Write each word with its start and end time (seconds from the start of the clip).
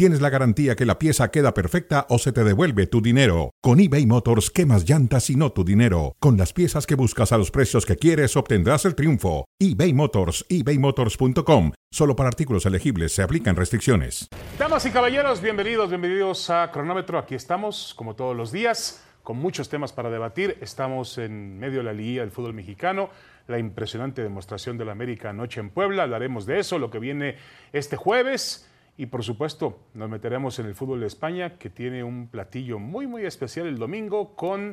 tienes 0.00 0.22
la 0.22 0.30
garantía 0.30 0.76
que 0.76 0.86
la 0.86 0.98
pieza 0.98 1.30
queda 1.30 1.52
perfecta 1.52 2.06
o 2.08 2.16
se 2.16 2.32
te 2.32 2.42
devuelve 2.42 2.86
tu 2.86 3.02
dinero. 3.02 3.50
Con 3.60 3.80
eBay 3.80 4.06
Motors, 4.06 4.50
quemas 4.50 4.88
llantas 4.88 5.28
y 5.28 5.36
no 5.36 5.52
tu 5.52 5.62
dinero. 5.62 6.16
Con 6.20 6.38
las 6.38 6.54
piezas 6.54 6.86
que 6.86 6.94
buscas 6.94 7.32
a 7.32 7.36
los 7.36 7.50
precios 7.50 7.84
que 7.84 7.96
quieres, 7.96 8.34
obtendrás 8.34 8.86
el 8.86 8.94
triunfo. 8.94 9.44
eBay 9.58 9.92
Motors, 9.92 10.46
ebaymotors.com. 10.48 11.72
Solo 11.90 12.16
para 12.16 12.30
artículos 12.30 12.64
elegibles 12.64 13.12
se 13.12 13.22
aplican 13.22 13.56
restricciones. 13.56 14.30
Damas 14.58 14.86
y 14.86 14.90
caballeros, 14.90 15.42
bienvenidos, 15.42 15.90
bienvenidos 15.90 16.48
a 16.48 16.70
Cronómetro. 16.72 17.18
Aquí 17.18 17.34
estamos, 17.34 17.92
como 17.94 18.16
todos 18.16 18.34
los 18.34 18.52
días, 18.52 19.04
con 19.22 19.36
muchos 19.36 19.68
temas 19.68 19.92
para 19.92 20.08
debatir. 20.08 20.56
Estamos 20.62 21.18
en 21.18 21.58
medio 21.58 21.80
de 21.80 21.84
la 21.84 21.92
liguilla 21.92 22.22
del 22.22 22.30
fútbol 22.30 22.54
mexicano, 22.54 23.10
la 23.48 23.58
impresionante 23.58 24.22
demostración 24.22 24.78
de 24.78 24.86
la 24.86 24.92
América 24.92 25.28
anoche 25.28 25.60
en 25.60 25.68
Puebla. 25.68 26.04
Hablaremos 26.04 26.46
de 26.46 26.58
eso, 26.58 26.78
lo 26.78 26.90
que 26.90 27.00
viene 27.00 27.36
este 27.74 27.96
jueves. 27.98 28.66
Y 29.00 29.06
por 29.06 29.24
supuesto, 29.24 29.78
nos 29.94 30.10
meteremos 30.10 30.58
en 30.58 30.66
el 30.66 30.74
fútbol 30.74 31.00
de 31.00 31.06
España, 31.06 31.56
que 31.56 31.70
tiene 31.70 32.04
un 32.04 32.28
platillo 32.28 32.78
muy, 32.78 33.06
muy 33.06 33.24
especial 33.24 33.66
el 33.66 33.78
domingo 33.78 34.36
con 34.36 34.72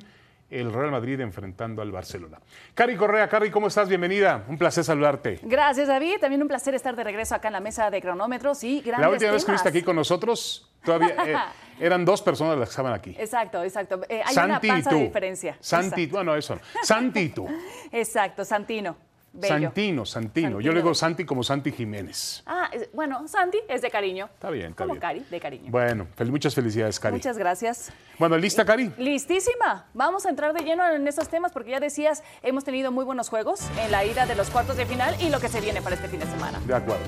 el 0.50 0.74
Real 0.74 0.92
Madrid 0.92 1.22
enfrentando 1.22 1.82
al 1.82 1.94
Barcelona. 1.94 2.42
Cari 2.74 2.98
Correa, 2.98 3.30
Cari, 3.30 3.50
¿cómo 3.50 3.68
estás? 3.68 3.88
Bienvenida. 3.88 4.44
Un 4.50 4.58
placer 4.58 4.84
saludarte. 4.84 5.40
Gracias, 5.44 5.88
David. 5.88 6.18
También 6.20 6.42
un 6.42 6.50
placer 6.50 6.76
estar 6.76 6.94
de 6.94 7.06
regreso 7.06 7.36
acá 7.36 7.48
en 7.48 7.54
la 7.54 7.62
mesa 7.62 7.90
de 7.90 8.02
cronómetros 8.02 8.66
y 8.66 8.82
grandes 8.82 9.00
La 9.00 9.10
última 9.10 9.32
vez 9.32 9.46
que 9.46 9.52
estuviste 9.54 9.70
aquí 9.70 9.82
con 9.82 9.96
nosotros, 9.96 10.70
todavía 10.84 11.16
eh, 11.26 11.36
eran 11.80 12.04
dos 12.04 12.22
personas 12.22 12.58
las 12.58 12.68
que 12.68 12.72
estaban 12.72 12.92
aquí. 12.92 13.16
Exacto, 13.18 13.64
exacto. 13.64 14.02
Eh, 14.10 14.24
hay 14.26 14.36
Santi 14.36 14.50
una 14.50 14.60
y 14.62 14.68
panza 14.68 14.90
tú. 14.90 14.98
de 14.98 15.04
diferencia. 15.04 15.58
Santi, 15.62 16.04
Exacto. 16.04 16.18
bueno, 16.18 16.36
eso. 16.36 16.56
no. 16.56 16.62
Santi 16.84 17.20
y 17.22 17.30
tú. 17.30 17.48
Exacto, 17.94 18.44
Santino. 18.44 19.07
Bello. 19.34 19.54
Santino, 19.68 20.06
Santino. 20.06 20.60
Yo 20.62 20.72
le 20.72 20.80
digo 20.80 20.96
Santi 20.96 21.24
como 21.26 21.44
Santi 21.44 21.72
Jiménez. 21.72 22.42
Ah, 22.48 22.70
es- 22.74 22.90
bueno, 22.94 23.28
Santi 23.28 23.60
es 23.70 23.82
de 23.84 23.92
cariño. 23.92 24.30
Está 24.34 24.50
bien, 24.50 24.72
está 24.72 24.84
Como 24.84 24.94
bien. 24.96 25.02
Cari, 25.02 25.20
de 25.30 25.40
cariño. 25.40 25.72
Bueno, 25.72 26.08
fel- 26.18 26.32
muchas 26.32 26.56
felicidades, 26.56 27.00
Cari. 27.00 27.16
Muchas 27.18 27.38
gracias. 27.38 27.92
Bueno, 28.18 28.36
¿lista, 28.38 28.66
Cari? 28.66 28.92
Listísima. 28.98 29.86
Vamos 29.94 30.26
a 30.26 30.30
entrar 30.30 30.54
de 30.54 30.62
lleno 30.64 30.88
en 30.90 31.08
estos 31.08 31.30
temas 31.30 31.52
porque 31.52 31.72
ya 31.72 31.80
decías, 31.80 32.24
hemos 32.42 32.64
tenido 32.64 32.92
muy 32.92 33.06
buenos 33.06 33.30
juegos 33.30 33.62
en 33.84 33.92
la 33.92 34.04
ida 34.06 34.26
de 34.26 34.36
los 34.36 34.50
cuartos 34.50 34.76
de 34.78 34.86
final 34.88 35.16
y 35.22 35.30
lo 35.30 35.40
que 35.40 35.50
se 35.50 35.62
viene 35.62 35.82
para 35.82 35.96
este 35.96 36.08
fin 36.08 36.20
de 36.20 36.26
semana. 36.26 36.60
De 36.66 36.74
acuerdo. 36.76 37.04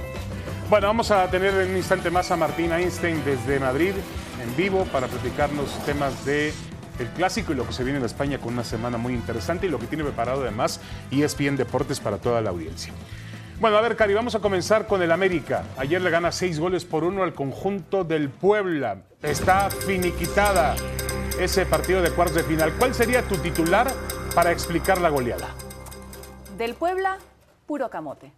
Bueno, 0.69 0.85
vamos 0.87 1.09
a 1.09 1.27
tener 1.31 1.51
en 1.55 1.71
un 1.71 1.77
instante 1.77 2.11
más 2.11 2.29
a 2.29 2.35
Martín 2.35 2.71
Einstein 2.71 3.23
desde 3.25 3.59
Madrid 3.59 3.93
en 4.43 4.55
vivo 4.55 4.85
para 4.91 5.07
platicarnos 5.07 5.83
temas 5.85 6.23
de 6.25 6.53
el 6.99 7.07
clásico 7.07 7.53
y 7.53 7.55
lo 7.55 7.65
que 7.65 7.73
se 7.73 7.83
viene 7.83 7.99
en 7.99 8.05
España 8.05 8.39
con 8.39 8.53
una 8.53 8.63
semana 8.63 8.97
muy 8.97 9.13
interesante 9.13 9.67
y 9.67 9.69
lo 9.69 9.79
que 9.79 9.87
tiene 9.87 10.03
preparado 10.03 10.41
además 10.41 10.79
E 11.11 11.23
ESPN 11.23 11.55
Deportes 11.55 11.99
para 11.99 12.17
toda 12.17 12.41
la 12.41 12.49
audiencia. 12.49 12.93
Bueno, 13.59 13.77
a 13.77 13.81
ver, 13.81 13.97
Cari, 13.97 14.13
vamos 14.13 14.35
a 14.35 14.39
comenzar 14.39 14.87
con 14.87 15.01
el 15.01 15.11
América. 15.11 15.65
Ayer 15.77 16.01
le 16.01 16.09
gana 16.09 16.31
seis 16.31 16.59
goles 16.59 16.85
por 16.85 17.03
uno 17.03 17.23
al 17.23 17.33
conjunto 17.33 18.05
del 18.05 18.29
Puebla. 18.29 19.01
Está 19.21 19.69
finiquitada 19.69 20.75
ese 21.37 21.65
partido 21.65 22.01
de 22.01 22.11
cuartos 22.11 22.37
de 22.37 22.43
final. 22.43 22.73
¿Cuál 22.79 22.93
sería 22.93 23.21
tu 23.23 23.35
titular 23.37 23.91
para 24.33 24.51
explicar 24.51 25.01
la 25.01 25.09
goleada? 25.09 25.49
Del 26.57 26.73
Puebla, 26.75 27.17
puro 27.65 27.89
camote. 27.89 28.31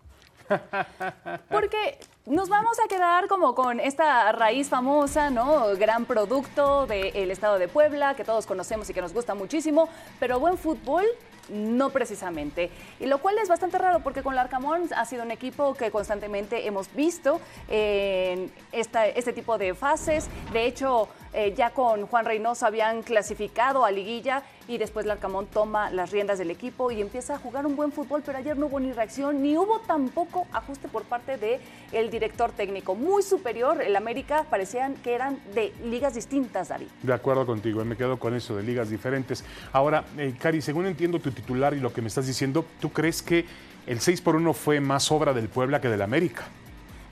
Porque 1.49 1.99
nos 2.25 2.49
vamos 2.49 2.77
a 2.83 2.87
quedar 2.87 3.27
como 3.27 3.55
con 3.55 3.79
esta 3.79 4.31
raíz 4.31 4.69
famosa, 4.69 5.29
¿no? 5.29 5.75
Gran 5.77 6.05
producto 6.05 6.85
del 6.85 7.31
estado 7.31 7.57
de 7.57 7.67
Puebla, 7.67 8.13
que 8.15 8.23
todos 8.23 8.45
conocemos 8.45 8.89
y 8.89 8.93
que 8.93 9.01
nos 9.01 9.13
gusta 9.13 9.33
muchísimo, 9.33 9.89
pero 10.19 10.39
buen 10.39 10.57
fútbol. 10.57 11.05
No 11.49 11.89
precisamente. 11.89 12.69
Y 12.99 13.07
lo 13.07 13.17
cual 13.17 13.37
es 13.39 13.49
bastante 13.49 13.77
raro 13.77 13.99
porque 14.01 14.21
con 14.23 14.31
el 14.33 14.39
Arcamón 14.39 14.83
ha 14.95 15.03
sido 15.05 15.23
un 15.23 15.31
equipo 15.31 15.73
que 15.73 15.91
constantemente 15.91 16.65
hemos 16.65 16.93
visto 16.93 17.41
en 17.67 18.53
esta- 18.71 19.07
este 19.07 19.33
tipo 19.33 19.57
de 19.57 19.73
fases. 19.73 20.29
De 20.53 20.65
hecho, 20.65 21.09
eh, 21.33 21.53
ya 21.57 21.71
con 21.71 22.05
Juan 22.07 22.25
Reynoso 22.25 22.65
habían 22.67 23.01
clasificado 23.01 23.83
a 23.83 23.91
liguilla 23.91 24.43
y 24.71 24.77
después 24.77 25.05
Larcamón 25.05 25.47
toma 25.47 25.89
las 25.91 26.11
riendas 26.11 26.39
del 26.39 26.49
equipo 26.49 26.91
y 26.91 27.01
empieza 27.01 27.35
a 27.35 27.37
jugar 27.37 27.65
un 27.65 27.75
buen 27.75 27.91
fútbol, 27.91 28.23
pero 28.25 28.37
ayer 28.37 28.57
no 28.57 28.67
hubo 28.67 28.79
ni 28.79 28.93
reacción, 28.93 29.41
ni 29.43 29.57
hubo 29.57 29.79
tampoco 29.79 30.47
ajuste 30.53 30.87
por 30.87 31.03
parte 31.03 31.37
del 31.37 31.59
el 31.91 32.09
director 32.09 32.53
técnico. 32.53 32.95
Muy 32.95 33.21
superior, 33.21 33.81
el 33.81 33.97
América 33.97 34.45
parecían 34.49 34.95
que 34.95 35.13
eran 35.13 35.39
de 35.53 35.73
ligas 35.83 36.15
distintas, 36.15 36.69
David. 36.69 36.87
De 37.03 37.13
acuerdo 37.13 37.45
contigo, 37.45 37.83
me 37.83 37.97
quedo 37.97 38.17
con 38.17 38.33
eso 38.33 38.55
de 38.55 38.63
ligas 38.63 38.89
diferentes. 38.89 39.43
Ahora, 39.73 40.05
eh, 40.17 40.33
Cari, 40.39 40.61
según 40.61 40.85
entiendo 40.85 41.19
tu 41.19 41.31
titular 41.31 41.73
y 41.73 41.81
lo 41.81 41.91
que 41.91 42.01
me 42.01 42.07
estás 42.07 42.25
diciendo, 42.25 42.65
¿tú 42.79 42.93
crees 42.93 43.21
que 43.21 43.45
el 43.87 43.99
6 43.99 44.21
por 44.21 44.37
1 44.37 44.53
fue 44.53 44.79
más 44.79 45.11
obra 45.11 45.33
del 45.33 45.49
Puebla 45.49 45.81
que 45.81 45.89
del 45.89 46.01
América? 46.01 46.45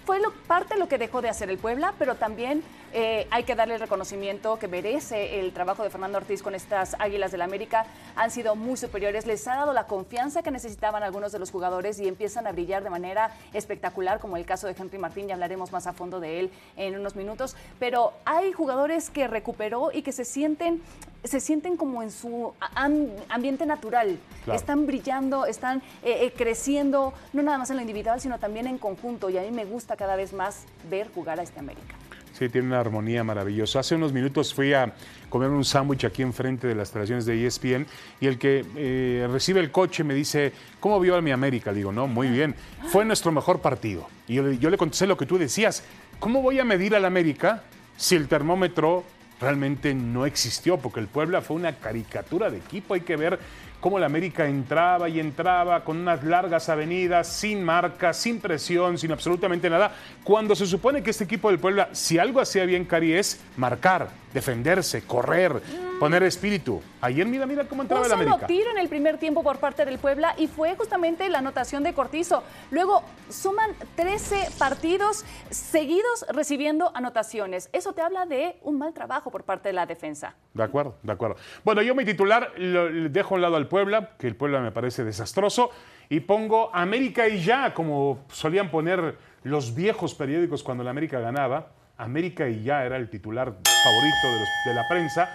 Fue 0.09 0.19
parte 0.47 0.73
de 0.73 0.79
lo 0.79 0.87
que 0.87 0.97
dejó 0.97 1.21
de 1.21 1.29
hacer 1.29 1.51
el 1.51 1.59
Puebla, 1.59 1.93
pero 1.99 2.15
también 2.15 2.63
eh, 2.93 3.27
hay 3.29 3.43
que 3.43 3.53
darle 3.53 3.75
el 3.75 3.79
reconocimiento 3.79 4.57
que 4.57 4.67
merece 4.67 5.39
el 5.39 5.53
trabajo 5.53 5.83
de 5.83 5.91
Fernando 5.91 6.17
Ortiz 6.17 6.41
con 6.41 6.55
estas 6.55 6.95
Águilas 6.97 7.31
del 7.31 7.43
América. 7.43 7.85
Han 8.15 8.31
sido 8.31 8.55
muy 8.55 8.75
superiores, 8.75 9.27
les 9.27 9.47
ha 9.47 9.57
dado 9.57 9.71
la 9.71 9.85
confianza 9.85 10.41
que 10.41 10.49
necesitaban 10.49 11.03
algunos 11.03 11.31
de 11.31 11.37
los 11.37 11.51
jugadores 11.51 11.99
y 11.99 12.07
empiezan 12.07 12.47
a 12.47 12.51
brillar 12.51 12.83
de 12.83 12.89
manera 12.89 13.29
espectacular, 13.53 14.19
como 14.19 14.35
el 14.35 14.47
caso 14.47 14.65
de 14.65 14.75
Henry 14.75 14.97
Martín, 14.97 15.27
ya 15.27 15.35
hablaremos 15.35 15.71
más 15.71 15.85
a 15.85 15.93
fondo 15.93 16.19
de 16.19 16.39
él 16.39 16.51
en 16.75 16.97
unos 16.97 17.15
minutos. 17.15 17.55
Pero 17.77 18.13
hay 18.25 18.51
jugadores 18.51 19.11
que 19.11 19.27
recuperó 19.27 19.91
y 19.93 20.01
que 20.01 20.11
se 20.11 20.25
sienten, 20.25 20.81
se 21.24 21.40
sienten 21.40 21.75
como 21.78 22.02
en 22.03 22.12
su 22.12 22.53
am- 22.75 23.07
ambiente 23.30 23.66
natural. 23.66 24.18
Claro. 24.46 24.57
Están 24.59 24.85
brillando, 24.85 25.46
están 25.46 25.80
eh, 26.03 26.19
eh, 26.25 26.34
creciendo, 26.35 27.13
no 27.34 27.41
nada 27.44 27.57
más 27.57 27.69
en 27.69 27.75
lo 27.78 27.81
individual, 27.81 28.22
sino 28.22 28.40
también 28.40 28.68
en 28.68 28.78
conjunto. 28.78 29.30
Y 29.30 29.38
a 29.38 29.41
mí 29.41 29.52
me 29.52 29.66
gusta 29.66 29.96
cada 29.96 30.16
vez 30.16 30.34
más 30.34 30.66
ver 30.90 31.09
jugar 31.13 31.40
a 31.40 31.44
este 31.44 31.59
América. 31.59 31.96
Sí, 32.38 32.47
tiene 32.47 32.68
una 32.68 32.80
armonía 32.80 33.22
maravillosa. 33.25 33.80
Hace 33.81 33.96
unos 33.96 34.13
minutos 34.13 34.53
fui 34.53 34.74
a 34.74 34.94
comer 35.30 35.50
un 35.50 35.66
sándwich 35.66 36.06
aquí 36.06 36.22
enfrente 36.22 36.68
de 36.68 36.75
las 36.75 36.88
instalaciones 36.88 37.25
de 37.25 37.46
ESPN 37.46 37.86
y 38.22 38.28
el 38.28 38.40
que 38.40 38.66
eh, 38.78 39.28
recibe 39.30 39.59
el 39.59 39.72
coche 39.72 40.06
me 40.06 40.13
dice, 40.13 40.53
¿cómo 40.80 41.01
vio 41.01 41.18
a 41.18 41.22
mi 41.22 41.31
América? 41.31 41.74
Digo, 41.74 41.91
no, 41.91 42.07
muy 42.07 42.30
bien. 42.30 42.56
Fue 42.88 43.03
nuestro 43.03 43.34
mejor 43.34 43.59
partido. 43.59 44.07
Y 44.25 44.36
yo, 44.36 44.44
le- 44.44 44.57
yo 44.57 44.69
le 44.69 44.78
contesté 44.78 45.06
lo 45.06 45.18
que 45.18 45.25
tú 45.25 45.38
decías. 45.38 45.84
¿Cómo 46.22 46.41
voy 46.41 46.59
a 46.59 46.63
medir 46.63 46.96
al 46.96 47.03
América 47.03 47.63
si 47.97 48.16
el 48.16 48.30
termómetro 48.30 49.03
realmente 49.39 49.94
no 49.94 50.25
existió? 50.25 50.77
Porque 50.77 51.00
el 51.00 51.07
Puebla 51.07 51.41
fue 51.41 51.57
una 51.57 51.75
caricatura 51.75 52.50
de 52.50 52.57
equipo. 52.57 52.94
Hay 52.94 53.01
que 53.01 53.16
ver 53.16 53.39
cómo 53.79 53.97
el 53.97 54.03
América 54.03 54.45
entraba 54.45 55.09
y 55.09 55.19
entraba 55.19 55.84
con 55.84 55.97
unas 55.97 56.23
largas 56.23 56.69
avenidas, 56.69 57.28
sin 57.28 57.63
marca, 57.63 58.13
sin 58.13 58.40
presión, 58.40 58.97
sin 58.97 59.12
absolutamente 59.12 59.69
nada. 59.69 59.91
Cuando 60.23 60.56
se 60.56 60.66
supone 60.66 61.01
que 61.01 61.09
este 61.09 61.23
equipo 61.23 61.50
del 61.50 61.59
Puebla, 61.59 61.89
si 61.91 62.18
algo 62.18 62.41
hacía 62.41 62.66
bien 62.66 62.85
Cari, 62.85 63.13
es 63.13 63.41
marcar, 63.57 64.09
defenderse, 64.34 65.03
correr, 65.03 65.62
poner 66.00 66.23
espíritu. 66.23 66.81
Ayer 67.01 67.25
mira, 67.25 67.45
mira 67.45 67.66
cómo 67.66 67.81
entraba 67.81 68.06
el 68.06 68.12
América. 68.12 68.47
tiro 68.47 68.69
en 68.72 68.78
el 68.78 68.89
primer 68.89 69.18
tiempo 69.18 69.44
por 69.44 69.57
parte 69.57 69.85
del 69.85 69.97
Puebla 69.97 70.34
y 70.38 70.47
fue 70.47 70.75
justamente 70.75 71.28
la 71.29 71.39
anotación 71.39 71.84
de 71.84 71.94
Cortizo. 71.94 72.44
Luego 72.72 73.03
suman 73.29 73.72
13 73.95 74.50
partidos 74.57 75.25
seguidos 75.50 76.25
recibiendo 76.29 76.91
anotaciones. 76.95 77.69
Eso 77.73 77.94
te 77.94 78.01
habla 78.01 78.25
de 78.25 78.57
un 78.63 78.78
mal 78.78 78.94
trabajo 78.94 79.31
por 79.31 79.44
parte 79.44 79.69
de 79.69 79.73
la 79.73 79.85
defensa. 79.85 80.35
De 80.53 80.63
acuerdo, 80.63 80.95
de 81.03 81.12
acuerdo. 81.12 81.38
Bueno, 81.63 81.81
yo 81.81 81.95
mi 81.95 82.06
titular 82.06 82.51
lo, 82.57 82.89
dejo 83.09 83.35
a 83.35 83.38
un 83.38 83.41
lado 83.41 83.56
al 83.56 83.68
Puebla, 83.69 84.12
que 84.18 84.28
el 84.28 84.35
Puebla 84.35 84.59
me 84.59 84.72
parece 84.72 85.03
desastroso, 85.03 85.69
y 86.09 86.19
pongo 86.22 86.69
América 86.75 87.28
y 87.28 87.41
ya, 87.44 87.74
como 87.74 88.25
solían 88.31 88.69
poner 88.72 89.16
los 89.44 89.74
viejos 89.75 90.16
periódicos 90.16 90.63
cuando 90.63 90.84
la 90.84 90.89
América 90.89 91.19
ganaba. 91.19 91.68
América 91.98 92.48
y 92.50 92.63
ya 92.63 92.83
era 92.86 92.98
el 92.98 93.10
titular 93.10 93.45
favorito 93.63 94.27
de, 94.33 94.39
los- 94.39 94.50
de 94.66 94.74
la 94.74 94.88
prensa. 94.89 95.30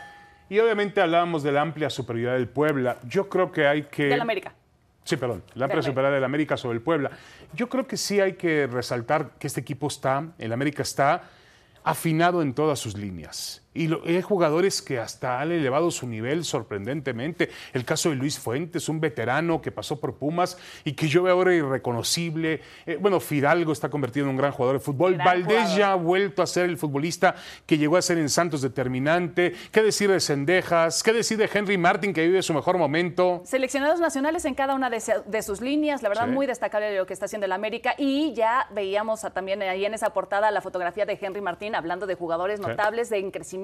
Y 0.49 0.59
obviamente 0.59 1.01
hablábamos 1.01 1.43
de 1.43 1.53
la 1.53 1.61
amplia 1.63 1.89
superioridad 1.91 2.35
del 2.35 2.49
Puebla. 2.49 2.99
Yo 3.07 3.29
creo 3.29 3.51
que 3.53 3.67
hay 3.67 3.83
que... 3.85 4.05
Del 4.05 4.21
América. 4.21 4.53
Sí, 5.05 5.17
perdón, 5.17 5.43
la 5.55 5.67
amplia 5.67 5.83
superioridad 5.83 6.15
del 6.15 6.25
América 6.25 6.57
sobre 6.57 6.77
el 6.77 6.83
Puebla. 6.83 7.11
Yo 7.53 7.69
creo 7.69 7.87
que 7.87 7.97
sí 7.99 8.21
hay 8.21 8.35
que 8.35 8.67
resaltar 8.67 9.31
que 9.39 9.47
este 9.47 9.61
equipo 9.61 9.87
está, 9.89 10.29
el 10.39 10.53
América 10.53 10.83
está 10.83 11.23
afinado 11.83 12.41
en 12.43 12.55
todas 12.55 12.79
sus 12.79 12.97
líneas. 12.97 13.63
Y 13.75 13.93
hay 13.93 14.23
jugadores 14.23 14.81
que 14.81 15.01
hasta 15.01 15.41
han 15.41 15.51
elevado 15.51 15.91
su 15.91 16.07
nivel 16.07 16.45
sorprendentemente. 16.45 17.51
El 17.73 17.85
caso 17.85 18.11
de 18.11 18.15
Luis 18.15 18.39
Fuentes, 18.39 18.89
un 18.89 19.01
veterano 19.01 19.61
que 19.61 19.73
pasó 19.73 19.99
por 19.99 20.15
Pumas 20.15 20.57
y 20.85 20.93
que 20.93 21.09
yo 21.09 21.25
veo 21.25 21.35
ahora 21.35 21.53
irreconocible. 21.53 22.61
Eh, 22.87 22.97
bueno, 23.01 23.19
Fidalgo 23.19 23.73
está 23.73 23.89
convertido 23.89 24.27
en 24.27 24.31
un 24.31 24.37
gran 24.37 24.53
jugador 24.53 24.79
de 24.79 24.85
fútbol. 24.85 25.17
Valdés 25.17 25.75
ya 25.75 25.91
ha 25.91 25.97
vuelto 25.97 26.41
a 26.41 26.47
ser 26.47 26.67
el 26.67 26.79
futbolista 26.79 27.35
que 27.67 27.77
llegó 27.77 27.97
a 27.97 28.03
ser 28.03 28.19
en 28.19 28.29
Santos 28.29 28.63
determinante. 28.63 29.55
¿Qué 29.73 29.83
decir 29.83 30.09
de 30.09 30.21
Sendejas? 30.21 31.03
¿Qué 31.03 31.13
decir 31.13 31.37
de 31.37 31.51
Henry 31.53 31.77
Martin 31.77 32.13
que 32.13 32.25
vive 32.25 32.43
su 32.43 32.55
mejor 32.55 32.79
momento? 32.79 33.43
Seleccionados 33.45 33.99
nacionales 33.99 34.45
en 34.45 34.55
cada 34.55 34.77
una 34.77 34.89
de, 34.89 35.43
sus 35.43 35.61
líneas. 35.61 36.01
La 36.01 36.09
verdad, 36.09 36.29
muy 36.29 36.47
destacable 36.47 36.97
lo 36.97 37.07
que 37.07 37.13
está 37.13 37.27
haciendo 37.27 37.47
el 37.47 37.53
América. 37.53 37.97
Y 37.99 38.35
ya 38.35 38.69
veíamos 38.73 39.23
también 39.35 39.61
ahí 39.63 39.85
en 39.85 39.95
esa 39.95 40.11
portada 40.11 40.53
la 40.53 40.61
fotografía 40.61 41.07
de 41.07 41.19
Henry 41.21 41.41
Martin 41.41 41.75
hablando 41.75 42.07
de 42.07 42.15
jugadores 42.15 42.61
notables, 42.61 43.11
de 43.11 43.33
crecimiento 43.33 43.64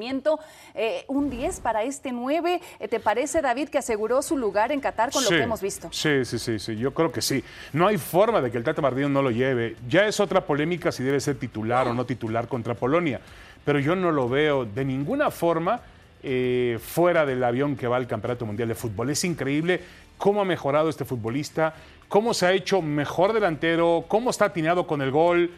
eh, 0.74 1.04
un 1.08 1.30
10 1.30 1.60
para 1.60 1.82
este 1.82 2.12
9. 2.12 2.60
Eh, 2.78 2.88
¿Te 2.88 3.00
parece, 3.00 3.42
David, 3.42 3.68
que 3.68 3.78
aseguró 3.78 4.22
su 4.22 4.36
lugar 4.36 4.72
en 4.72 4.80
Qatar 4.80 5.10
con 5.10 5.22
lo 5.24 5.30
que 5.30 5.42
hemos 5.42 5.60
visto? 5.60 5.88
Sí, 5.92 6.24
sí, 6.24 6.38
sí, 6.38 6.58
sí, 6.58 6.76
yo 6.76 6.92
creo 6.94 7.12
que 7.12 7.22
sí. 7.22 7.42
No 7.72 7.86
hay 7.86 7.98
forma 7.98 8.40
de 8.40 8.50
que 8.50 8.58
el 8.58 8.64
Tata 8.64 8.82
Martino 8.82 9.08
no 9.08 9.22
lo 9.22 9.30
lleve. 9.30 9.76
Ya 9.88 10.06
es 10.06 10.20
otra 10.20 10.44
polémica 10.44 10.92
si 10.92 11.02
debe 11.02 11.20
ser 11.20 11.38
titular 11.38 11.88
o 11.88 11.94
no 11.94 12.04
titular 12.06 12.48
contra 12.48 12.74
Polonia, 12.74 13.20
pero 13.64 13.78
yo 13.78 13.94
no 13.94 14.10
lo 14.10 14.28
veo 14.28 14.64
de 14.64 14.84
ninguna 14.84 15.30
forma 15.30 15.80
eh, 16.22 16.78
fuera 16.82 17.24
del 17.24 17.42
avión 17.42 17.76
que 17.76 17.86
va 17.86 17.96
al 17.96 18.06
Campeonato 18.06 18.44
Mundial 18.44 18.68
de 18.68 18.74
Fútbol. 18.74 19.10
Es 19.10 19.24
increíble 19.24 19.80
cómo 20.18 20.42
ha 20.42 20.44
mejorado 20.44 20.90
este 20.90 21.06
futbolista, 21.06 21.74
cómo 22.08 22.34
se 22.34 22.46
ha 22.46 22.52
hecho 22.52 22.82
mejor 22.82 23.32
delantero, 23.32 24.04
cómo 24.06 24.28
está 24.28 24.46
atinado 24.46 24.86
con 24.86 25.00
el 25.00 25.10
gol 25.10 25.50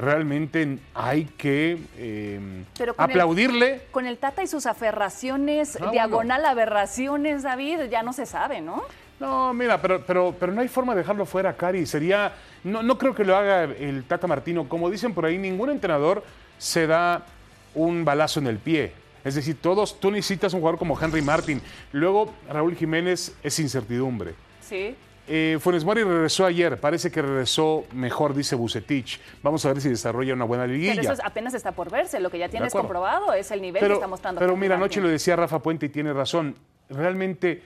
realmente 0.00 0.78
hay 0.94 1.24
que 1.24 1.78
em, 1.98 2.64
aplaudirle. 2.96 3.82
con 3.90 4.06
el 4.06 4.18
Tata 4.18 4.42
y 4.42 4.46
sus 4.46 4.66
aferraciones, 4.66 5.78
ah, 5.80 5.90
diagonal 5.90 6.44
aberraciones, 6.44 7.42
David, 7.42 7.82
ya 7.90 8.02
no 8.02 8.12
se 8.12 8.26
sabe, 8.26 8.60
¿no? 8.60 8.82
No, 9.20 9.52
mira, 9.52 9.80
pero, 9.82 10.02
pero, 10.06 10.34
pero 10.38 10.50
no 10.52 10.62
hay 10.62 10.68
forma 10.68 10.94
de 10.94 11.00
dejarlo 11.00 11.26
fuera, 11.26 11.54
Cari. 11.54 11.84
Sería, 11.84 12.32
no, 12.64 12.82
no 12.82 12.96
creo 12.96 13.14
que 13.14 13.24
lo 13.24 13.36
haga 13.36 13.64
el 13.64 14.04
Tata 14.04 14.26
Martino. 14.26 14.66
Como 14.66 14.88
dicen 14.88 15.12
por 15.12 15.26
ahí, 15.26 15.36
ningún 15.36 15.68
entrenador 15.68 16.24
se 16.56 16.86
da 16.86 17.26
un 17.74 18.04
balazo 18.04 18.40
en 18.40 18.46
el 18.46 18.58
pie. 18.58 18.92
Es 19.22 19.34
decir, 19.34 19.58
todos, 19.60 20.00
tú 20.00 20.10
necesitas 20.10 20.54
un 20.54 20.60
jugador 20.60 20.78
como 20.78 20.98
Henry 20.98 21.20
Martin. 21.20 21.60
Luego, 21.92 22.32
Raúl 22.48 22.74
Jiménez 22.74 23.34
es 23.42 23.58
incertidumbre. 23.58 24.34
Sí. 24.62 24.96
Eh, 25.32 25.58
Funes 25.60 25.84
Mori 25.84 26.02
regresó 26.02 26.44
ayer, 26.44 26.80
parece 26.80 27.08
que 27.08 27.22
regresó 27.22 27.84
mejor, 27.92 28.34
dice 28.34 28.56
Bucetich. 28.56 29.20
Vamos 29.44 29.64
a 29.64 29.68
ver 29.72 29.80
si 29.80 29.88
desarrolla 29.88 30.34
una 30.34 30.44
buena 30.44 30.66
liguilla. 30.66 30.96
Pero 30.96 31.12
eso 31.12 31.22
apenas 31.24 31.54
está 31.54 31.70
por 31.70 31.88
verse, 31.88 32.18
lo 32.18 32.30
que 32.30 32.38
ya 32.40 32.48
tienes 32.48 32.72
comprobado 32.72 33.32
es 33.32 33.48
el 33.52 33.62
nivel 33.62 33.80
que 33.80 33.92
está 33.92 34.08
mostrando. 34.08 34.40
Pero 34.40 34.56
mira, 34.56 34.74
anoche 34.74 35.00
lo 35.00 35.08
decía 35.08 35.36
Rafa 35.36 35.60
Puente 35.60 35.86
y 35.86 35.88
tiene 35.88 36.12
razón. 36.12 36.56
Realmente 36.88 37.62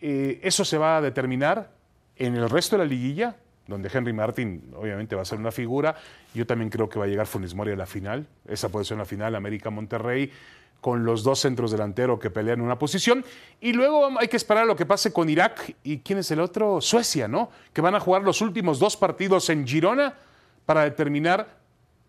eh, 0.00 0.40
eso 0.42 0.64
se 0.64 0.78
va 0.78 0.96
a 0.96 1.00
determinar 1.00 1.70
en 2.16 2.34
el 2.34 2.50
resto 2.50 2.76
de 2.76 2.82
la 2.82 2.88
liguilla, 2.88 3.36
donde 3.68 3.88
Henry 3.92 4.12
Martin 4.12 4.72
obviamente 4.74 5.14
va 5.14 5.22
a 5.22 5.26
ser 5.26 5.38
una 5.38 5.52
figura. 5.52 5.94
Yo 6.34 6.44
también 6.44 6.70
creo 6.70 6.88
que 6.88 6.98
va 6.98 7.04
a 7.04 7.08
llegar 7.08 7.28
Funes 7.28 7.54
Mori 7.54 7.70
a 7.70 7.76
la 7.76 7.86
final. 7.86 8.26
Esa 8.48 8.68
puede 8.68 8.84
ser 8.84 8.96
una 8.96 9.04
final, 9.04 9.36
América-Monterrey 9.36 10.32
con 10.80 11.04
los 11.04 11.22
dos 11.22 11.40
centros 11.40 11.70
delanteros 11.70 12.18
que 12.18 12.30
pelean 12.30 12.60
una 12.60 12.78
posición. 12.78 13.24
Y 13.60 13.72
luego 13.72 14.08
hay 14.18 14.28
que 14.28 14.36
esperar 14.36 14.66
lo 14.66 14.76
que 14.76 14.86
pase 14.86 15.12
con 15.12 15.28
Irak 15.28 15.74
y 15.82 15.98
quién 15.98 16.18
es 16.18 16.30
el 16.30 16.40
otro, 16.40 16.80
Suecia, 16.80 17.28
¿no? 17.28 17.50
Que 17.72 17.80
van 17.80 17.94
a 17.94 18.00
jugar 18.00 18.22
los 18.22 18.40
últimos 18.40 18.78
dos 18.78 18.96
partidos 18.96 19.50
en 19.50 19.66
Girona 19.66 20.14
para 20.64 20.82
determinar 20.82 21.56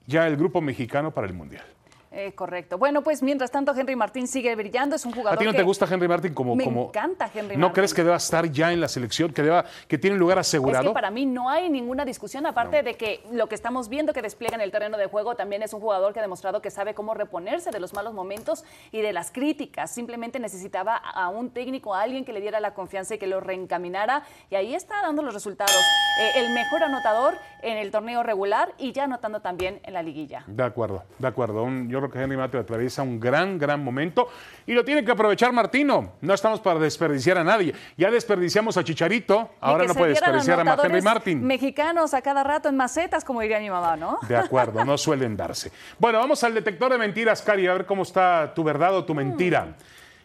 ya 0.05 0.27
el 0.27 0.37
grupo 0.37 0.61
mexicano 0.61 1.13
para 1.13 1.27
el 1.27 1.33
Mundial. 1.33 1.65
Eh, 2.09 2.33
correcto. 2.33 2.77
Bueno, 2.77 3.01
pues 3.01 3.21
mientras 3.21 3.51
tanto 3.51 3.75
Henry 3.75 3.95
Martín 3.95 4.27
sigue 4.27 4.55
brillando, 4.55 4.95
es 4.95 5.05
un 5.05 5.11
jugador 5.11 5.37
¿A 5.37 5.39
ti 5.39 5.45
no 5.45 5.53
te 5.53 5.63
gusta 5.63 5.85
Henry 5.89 6.07
Martín 6.07 6.33
como 6.33 6.55
me 6.55 6.63
como 6.63 6.85
encanta 6.87 7.29
Henry 7.33 7.57
¿No 7.57 7.73
crees 7.73 7.93
que 7.93 8.03
deba 8.03 8.15
estar 8.15 8.49
ya 8.49 8.71
en 8.71 8.79
la 8.79 8.87
selección, 8.87 9.33
que 9.33 9.41
deba 9.41 9.65
que 9.87 9.97
tiene 9.97 10.13
un 10.13 10.19
lugar 10.19 10.39
asegurado? 10.39 10.85
Es 10.85 10.89
que 10.89 10.93
para 10.93 11.11
mí 11.11 11.25
no 11.25 11.49
hay 11.49 11.69
ninguna 11.69 12.05
discusión 12.05 12.45
aparte 12.45 12.81
de 12.81 12.95
que 12.95 13.21
lo 13.31 13.47
que 13.49 13.55
estamos 13.55 13.89
viendo 13.89 14.13
que 14.13 14.21
despliega 14.21 14.55
en 14.55 14.61
el 14.61 14.71
terreno 14.71 14.97
de 14.97 15.07
juego 15.07 15.35
también 15.35 15.63
es 15.63 15.73
un 15.73 15.81
jugador 15.81 16.13
que 16.13 16.19
ha 16.19 16.21
demostrado 16.21 16.61
que 16.61 16.71
sabe 16.71 16.93
cómo 16.93 17.13
reponerse 17.13 17.71
de 17.71 17.79
los 17.79 17.93
malos 17.93 18.13
momentos 18.13 18.63
y 18.91 19.01
de 19.01 19.11
las 19.11 19.31
críticas. 19.31 19.91
Simplemente 19.91 20.39
necesitaba 20.39 20.95
a 20.95 21.27
un 21.27 21.49
técnico, 21.49 21.93
a 21.93 22.01
alguien 22.03 22.23
que 22.23 22.31
le 22.31 22.39
diera 22.39 22.59
la 22.61 22.73
confianza 22.73 23.15
y 23.15 23.17
que 23.17 23.27
lo 23.27 23.41
reencaminara 23.41 24.23
y 24.49 24.55
ahí 24.55 24.75
está 24.75 25.01
dando 25.01 25.21
los 25.21 25.33
resultados. 25.33 25.75
Eh, 26.21 26.39
el 26.39 26.53
mejor 26.53 26.83
anotador 26.83 27.35
en 27.61 27.77
el 27.77 27.91
torneo 27.91 28.23
regular 28.23 28.73
y 28.77 28.91
ya 28.91 29.03
anotando 29.03 29.41
también 29.41 29.81
en 29.83 29.93
la 29.93 30.01
liguilla. 30.01 30.43
De 30.47 30.63
acuerdo, 30.63 31.03
de 31.19 31.27
acuerdo. 31.27 31.67
Yo 31.97 32.01
creo 32.01 32.11
que 32.11 32.23
Henry 32.23 32.37
Martín 32.37 32.59
atraviesa 32.59 33.01
un 33.01 33.19
gran, 33.19 33.57
gran 33.57 33.83
momento 33.83 34.29
y 34.65 34.73
lo 34.73 34.85
tiene 34.85 35.03
que 35.03 35.11
aprovechar 35.11 35.51
Martino. 35.51 36.13
No 36.21 36.33
estamos 36.33 36.59
para 36.59 36.79
desperdiciar 36.79 37.37
a 37.37 37.43
nadie. 37.43 37.73
Ya 37.97 38.11
desperdiciamos 38.11 38.77
a 38.77 38.83
Chicharito, 38.83 39.51
ahora 39.59 39.85
no 39.85 39.95
puede 39.95 40.11
desperdiciar 40.11 40.67
a 40.67 40.77
Henry 40.83 41.01
Martín. 41.01 41.45
Mexicanos 41.45 42.13
a 42.13 42.21
cada 42.21 42.43
rato 42.43 42.69
en 42.69 42.77
macetas, 42.77 43.25
como 43.25 43.41
diría 43.41 43.59
mi 43.59 43.69
mamá, 43.69 43.97
¿no? 43.97 44.19
De 44.27 44.35
acuerdo, 44.35 44.85
no 44.85 44.97
suelen 44.97 45.35
darse. 45.35 45.71
Bueno, 45.97 46.19
vamos 46.19 46.43
al 46.43 46.53
detector 46.53 46.91
de 46.91 46.97
mentiras, 46.97 47.41
Cari, 47.41 47.67
a 47.67 47.73
ver 47.73 47.85
cómo 47.85 48.03
está 48.03 48.53
tu 48.53 48.63
verdad 48.63 48.95
o 48.95 49.05
tu 49.05 49.15
mentira. 49.15 49.75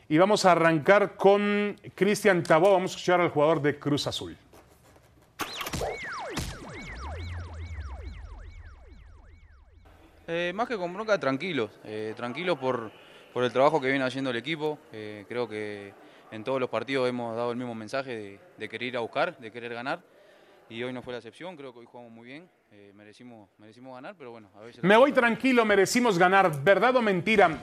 Y 0.08 0.18
vamos 0.18 0.44
a 0.44 0.52
arrancar 0.52 1.16
con 1.16 1.76
Cristian 1.94 2.42
Tabó. 2.42 2.72
Vamos 2.72 2.92
a 2.92 2.96
escuchar 2.96 3.20
al 3.20 3.30
jugador 3.30 3.62
de 3.62 3.78
Cruz 3.78 4.06
Azul. 4.06 4.36
Eh, 10.26 10.52
más 10.54 10.68
que 10.68 10.76
con 10.76 10.92
bronca, 10.92 11.18
tranquilos. 11.18 11.70
Eh, 11.84 12.14
tranquilos 12.16 12.58
por, 12.58 12.92
por, 13.32 13.44
el 13.44 13.52
trabajo 13.52 13.80
que 13.80 13.88
viene 13.88 14.04
haciendo 14.04 14.30
el 14.30 14.36
equipo. 14.36 14.78
Eh, 14.92 15.24
creo 15.28 15.48
que 15.48 15.92
en 16.30 16.44
todos 16.44 16.60
los 16.60 16.70
partidos 16.70 17.08
hemos 17.08 17.36
dado 17.36 17.50
el 17.50 17.56
mismo 17.56 17.74
mensaje 17.74 18.38
de, 18.58 18.68
querer 18.68 18.88
ir 18.88 18.96
a 18.96 19.00
buscar, 19.00 19.36
de 19.38 19.50
querer 19.50 19.74
ganar. 19.74 20.00
Y 20.68 20.82
hoy 20.82 20.92
no 20.92 21.02
fue 21.02 21.12
la 21.12 21.18
excepción, 21.18 21.56
creo 21.56 21.72
que 21.72 21.80
hoy 21.80 21.86
jugamos 21.86 22.12
muy 22.12 22.26
bien. 22.26 22.48
merecimos, 22.94 23.50
merecimos 23.58 23.94
ganar, 23.94 24.14
pero 24.16 24.30
bueno, 24.30 24.48
a 24.56 24.60
veces... 24.60 24.82
Me 24.82 24.96
voy 24.96 25.12
tranquilo, 25.12 25.66
merecimos 25.66 26.18
ganar. 26.18 26.62
¿Verdad 26.62 26.96
o 26.96 27.02
mentira? 27.02 27.60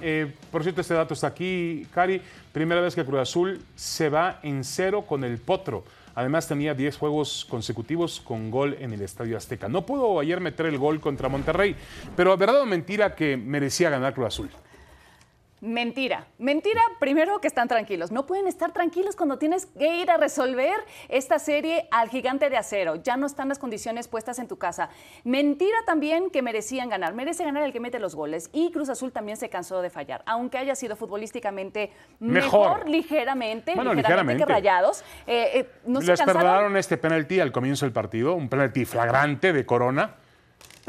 por 0.52 0.62
cierto, 0.62 0.82
este 0.82 0.94
dato 0.94 1.16
está 1.16 1.28
aquí, 1.28 1.88
Cari. 1.92 2.22
Primera 2.52 2.82
vez 2.82 2.94
que 2.94 3.04
Cruz 3.04 3.22
Azul 3.22 3.66
se 3.74 4.10
va 4.10 4.40
en 4.44 4.64
cero 4.64 5.06
con 5.08 5.24
el 5.24 5.40
Potro. 5.40 5.86
Además 6.20 6.50
tenía 6.50 6.74
10 6.74 6.98
juegos 6.98 7.48
consecutivos 7.50 8.20
con 8.20 8.52
gol 8.52 8.76
en 8.82 8.92
el 8.92 9.02
Estadio 9.02 9.38
Azteca. 9.38 9.70
No 9.70 9.86
pudo 9.86 10.20
ayer 10.20 10.42
meter 10.42 10.66
el 10.66 10.78
gol 10.78 11.00
contra 11.00 11.30
Monterrey, 11.30 11.78
pero 12.18 12.36
verdad 12.36 12.60
o 12.60 12.66
mentira 12.66 13.16
que 13.16 13.38
merecía 13.38 13.90
ganar 13.90 14.14
Cruz 14.14 14.28
Azul. 14.28 14.50
Mentira. 15.62 16.28
Mentira, 16.38 16.82
primero 17.00 17.40
que 17.42 17.48
están 17.48 17.68
tranquilos. 17.68 18.12
No 18.12 18.26
pueden 18.26 18.48
estar 18.48 18.72
tranquilos 18.72 19.16
cuando 19.16 19.38
tienes 19.38 19.66
que 19.66 19.98
ir 19.98 20.10
a 20.10 20.18
resolver 20.18 20.76
esta 21.10 21.38
serie 21.38 21.88
al 21.92 22.10
gigante 22.10 22.50
de 22.50 22.58
acero. 22.58 22.96
Ya 22.96 23.18
no 23.18 23.26
están 23.26 23.50
las 23.50 23.60
condiciones 23.60 24.08
puestas 24.08 24.40
en 24.40 24.48
tu 24.48 24.58
casa. 24.58 24.90
Mentira 25.24 25.78
también 25.86 26.30
que 26.30 26.42
merecían 26.42 26.90
ganar. 26.90 27.14
Merece 27.14 27.44
ganar 27.44 27.64
el 27.64 27.74
que 27.74 27.80
mete 27.80 28.00
los 28.00 28.16
goles. 28.16 28.50
Y 28.54 28.72
Cruz 28.72 28.90
Azul 28.90 29.12
también 29.12 29.38
se 29.38 29.50
cansó 29.50 29.82
de 29.82 29.90
fallar. 29.90 30.24
Aunque 30.26 30.58
haya 30.58 30.76
sido 30.76 30.96
futbolísticamente 30.96 31.92
mejor, 32.20 32.88
ligeramente, 32.90 33.76
ligeramente, 33.76 34.46
que 34.46 34.52
Rayados. 34.52 35.04
Eh, 35.28 35.52
eh, 35.54 35.70
no 35.86 36.00
Les 36.00 36.22
perdonaron 36.22 36.78
este 36.78 36.98
penalti 36.98 37.40
al 37.40 37.52
comienzo 37.52 37.86
del 37.86 37.94
partido, 37.94 38.34
un 38.34 38.50
penalti 38.50 38.86
flagrante 38.86 39.54
de 39.54 39.66
Corona 39.66 40.16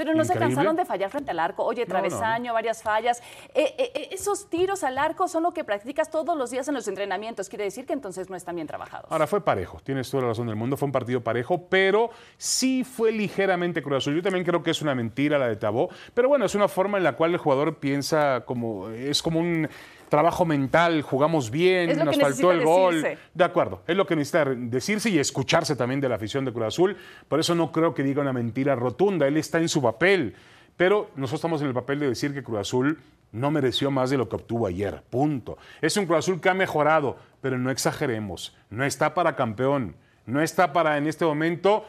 pero 0.04 0.14
no 0.14 0.24
se 0.24 0.32
cansaron 0.32 0.76
de 0.76 0.86
fallar 0.86 1.10
frente 1.10 1.30
al 1.30 1.38
arco. 1.38 1.62
Oye, 1.62 1.84
travesaño, 1.84 2.54
varias 2.54 2.82
fallas. 2.82 3.20
Eh, 3.54 3.74
eh, 3.76 3.92
eh, 3.94 4.08
esos 4.12 4.48
tiros 4.48 4.82
al 4.82 4.96
arco 4.96 5.28
son 5.28 5.42
lo 5.42 5.52
que 5.52 5.62
practicas 5.62 6.10
todos 6.10 6.38
los 6.38 6.50
días 6.50 6.66
en 6.68 6.74
los 6.74 6.88
entrenamientos. 6.88 7.50
Quiere 7.50 7.64
decir 7.64 7.84
que 7.84 7.92
entonces 7.92 8.30
no 8.30 8.36
están 8.36 8.54
bien 8.54 8.66
trabajados. 8.66 9.12
Ahora, 9.12 9.26
fue 9.26 9.44
parejo. 9.44 9.78
Tienes 9.84 10.10
toda 10.10 10.22
la 10.22 10.28
razón 10.30 10.46
del 10.46 10.56
mundo. 10.56 10.78
Fue 10.78 10.86
un 10.86 10.92
partido 10.92 11.20
parejo, 11.20 11.66
pero 11.68 12.08
sí 12.38 12.82
fue 12.82 13.12
ligeramente 13.12 13.82
Cruz 13.82 14.06
Yo 14.06 14.22
también 14.22 14.42
creo 14.42 14.62
que 14.62 14.70
es 14.70 14.80
una 14.80 14.94
mentira 14.94 15.36
la 15.36 15.48
de 15.48 15.56
Tabó. 15.56 15.90
Pero 16.14 16.30
bueno, 16.30 16.46
es 16.46 16.54
una 16.54 16.68
forma 16.68 16.96
en 16.96 17.04
la 17.04 17.12
cual 17.12 17.32
el 17.32 17.38
jugador 17.38 17.76
piensa 17.78 18.44
como. 18.46 18.88
Es 18.88 19.20
como 19.20 19.38
un 19.38 19.68
trabajo 20.10 20.44
mental, 20.44 21.00
jugamos 21.00 21.50
bien, 21.50 21.96
nos 22.04 22.20
faltó 22.20 22.52
el 22.52 22.62
gol. 22.62 23.02
De 23.32 23.44
acuerdo, 23.44 23.82
es 23.86 23.96
lo 23.96 24.06
que 24.06 24.16
necesita 24.16 24.44
decirse 24.44 25.08
y 25.08 25.18
escucharse 25.18 25.76
también 25.76 26.00
de 26.00 26.08
la 26.08 26.16
afición 26.16 26.44
de 26.44 26.52
Cruz 26.52 26.66
Azul. 26.66 26.96
Por 27.28 27.40
eso 27.40 27.54
no 27.54 27.72
creo 27.72 27.94
que 27.94 28.02
diga 28.02 28.20
una 28.20 28.34
mentira 28.34 28.74
rotunda, 28.74 29.26
él 29.26 29.38
está 29.38 29.58
en 29.58 29.68
su 29.68 29.80
papel. 29.80 30.34
Pero 30.76 31.10
nosotros 31.16 31.38
estamos 31.38 31.62
en 31.62 31.68
el 31.68 31.74
papel 31.74 32.00
de 32.00 32.08
decir 32.08 32.34
que 32.34 32.42
Cruz 32.42 32.60
Azul 32.60 33.00
no 33.32 33.50
mereció 33.50 33.90
más 33.90 34.10
de 34.10 34.18
lo 34.18 34.28
que 34.28 34.36
obtuvo 34.36 34.66
ayer. 34.66 35.02
Punto. 35.08 35.56
Es 35.80 35.96
un 35.96 36.06
Cruz 36.06 36.18
Azul 36.18 36.40
que 36.40 36.48
ha 36.48 36.54
mejorado, 36.54 37.16
pero 37.40 37.58
no 37.58 37.70
exageremos. 37.70 38.56
No 38.68 38.84
está 38.84 39.14
para 39.14 39.36
campeón. 39.36 39.94
No 40.26 40.42
está 40.42 40.72
para 40.72 40.98
en 40.98 41.06
este 41.06 41.24
momento 41.24 41.84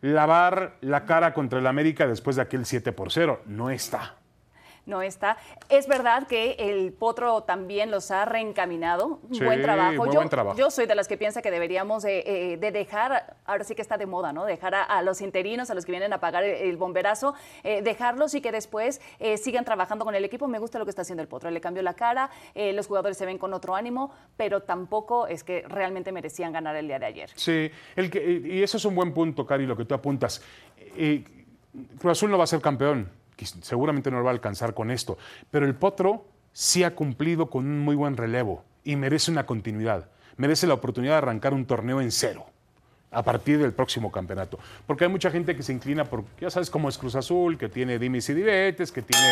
lavar 0.00 0.76
la 0.80 1.04
cara 1.04 1.34
contra 1.34 1.58
el 1.58 1.66
América 1.66 2.06
después 2.06 2.36
de 2.36 2.42
aquel 2.42 2.66
7 2.66 2.92
por 2.92 3.12
0. 3.12 3.42
No 3.46 3.70
está. 3.70 4.16
No 4.86 5.02
está. 5.02 5.36
Es 5.68 5.86
verdad 5.86 6.26
que 6.26 6.56
el 6.58 6.92
Potro 6.92 7.42
también 7.42 7.90
los 7.90 8.10
ha 8.10 8.24
reencaminado. 8.24 9.20
Sí, 9.30 9.44
buen 9.44 9.62
trabajo. 9.62 9.96
muy 9.96 10.08
yo, 10.08 10.14
buen 10.14 10.28
trabajo. 10.28 10.58
yo 10.58 10.70
soy 10.70 10.86
de 10.86 10.94
las 10.94 11.08
que 11.08 11.16
piensa 11.16 11.42
que 11.42 11.50
deberíamos 11.50 12.02
de, 12.02 12.24
eh, 12.26 12.56
de 12.56 12.72
dejar, 12.72 13.36
ahora 13.44 13.64
sí 13.64 13.74
que 13.74 13.82
está 13.82 13.96
de 13.96 14.06
moda, 14.06 14.32
¿no? 14.32 14.44
Dejar 14.44 14.74
a, 14.74 14.82
a 14.82 15.02
los 15.02 15.20
interinos, 15.20 15.70
a 15.70 15.74
los 15.74 15.84
que 15.84 15.92
vienen 15.92 16.12
a 16.12 16.18
pagar 16.18 16.44
el, 16.44 16.56
el 16.68 16.76
bomberazo, 16.76 17.34
eh, 17.62 17.82
dejarlos 17.82 18.34
y 18.34 18.40
que 18.40 18.52
después 18.52 19.00
eh, 19.20 19.36
sigan 19.36 19.64
trabajando 19.64 20.04
con 20.04 20.14
el 20.14 20.24
equipo. 20.24 20.48
Me 20.48 20.58
gusta 20.58 20.78
lo 20.78 20.84
que 20.84 20.90
está 20.90 21.02
haciendo 21.02 21.22
el 21.22 21.28
Potro. 21.28 21.50
Le 21.50 21.60
cambió 21.60 21.82
la 21.82 21.94
cara, 21.94 22.30
eh, 22.54 22.72
los 22.72 22.86
jugadores 22.86 23.16
se 23.16 23.26
ven 23.26 23.38
con 23.38 23.52
otro 23.54 23.74
ánimo, 23.74 24.12
pero 24.36 24.62
tampoco 24.62 25.26
es 25.26 25.44
que 25.44 25.62
realmente 25.68 26.12
merecían 26.12 26.52
ganar 26.52 26.76
el 26.76 26.86
día 26.88 26.98
de 26.98 27.06
ayer. 27.06 27.30
Sí, 27.34 27.70
el 27.96 28.10
que, 28.10 28.42
y 28.44 28.62
eso 28.62 28.76
es 28.76 28.84
un 28.84 28.94
buen 28.94 29.14
punto, 29.14 29.46
Cari, 29.46 29.66
lo 29.66 29.76
que 29.76 29.84
tú 29.84 29.94
apuntas. 29.94 30.42
Eh, 30.96 31.24
Cruz 31.98 32.12
Azul 32.12 32.30
no 32.30 32.36
va 32.36 32.44
a 32.44 32.46
ser 32.46 32.60
campeón, 32.60 33.08
seguramente 33.46 34.10
no 34.10 34.18
lo 34.18 34.24
va 34.24 34.30
a 34.30 34.34
alcanzar 34.34 34.74
con 34.74 34.90
esto, 34.90 35.18
pero 35.50 35.66
el 35.66 35.74
Potro 35.74 36.26
sí 36.52 36.84
ha 36.84 36.94
cumplido 36.94 37.50
con 37.50 37.66
un 37.66 37.80
muy 37.80 37.96
buen 37.96 38.16
relevo 38.16 38.64
y 38.84 38.96
merece 38.96 39.30
una 39.30 39.46
continuidad, 39.46 40.08
merece 40.36 40.66
la 40.66 40.74
oportunidad 40.74 41.14
de 41.14 41.18
arrancar 41.18 41.54
un 41.54 41.66
torneo 41.66 42.00
en 42.00 42.10
cero 42.10 42.46
a 43.10 43.22
partir 43.22 43.58
del 43.58 43.72
próximo 43.72 44.10
campeonato. 44.10 44.58
Porque 44.86 45.04
hay 45.04 45.10
mucha 45.10 45.30
gente 45.30 45.54
que 45.54 45.62
se 45.62 45.72
inclina 45.72 46.04
por, 46.04 46.24
ya 46.40 46.50
sabes 46.50 46.70
cómo 46.70 46.88
es 46.88 46.96
Cruz 46.96 47.14
Azul, 47.14 47.58
que 47.58 47.68
tiene 47.68 47.98
dimes 47.98 48.28
y 48.30 48.34
diretes, 48.34 48.90
que 48.90 49.02
tiene 49.02 49.26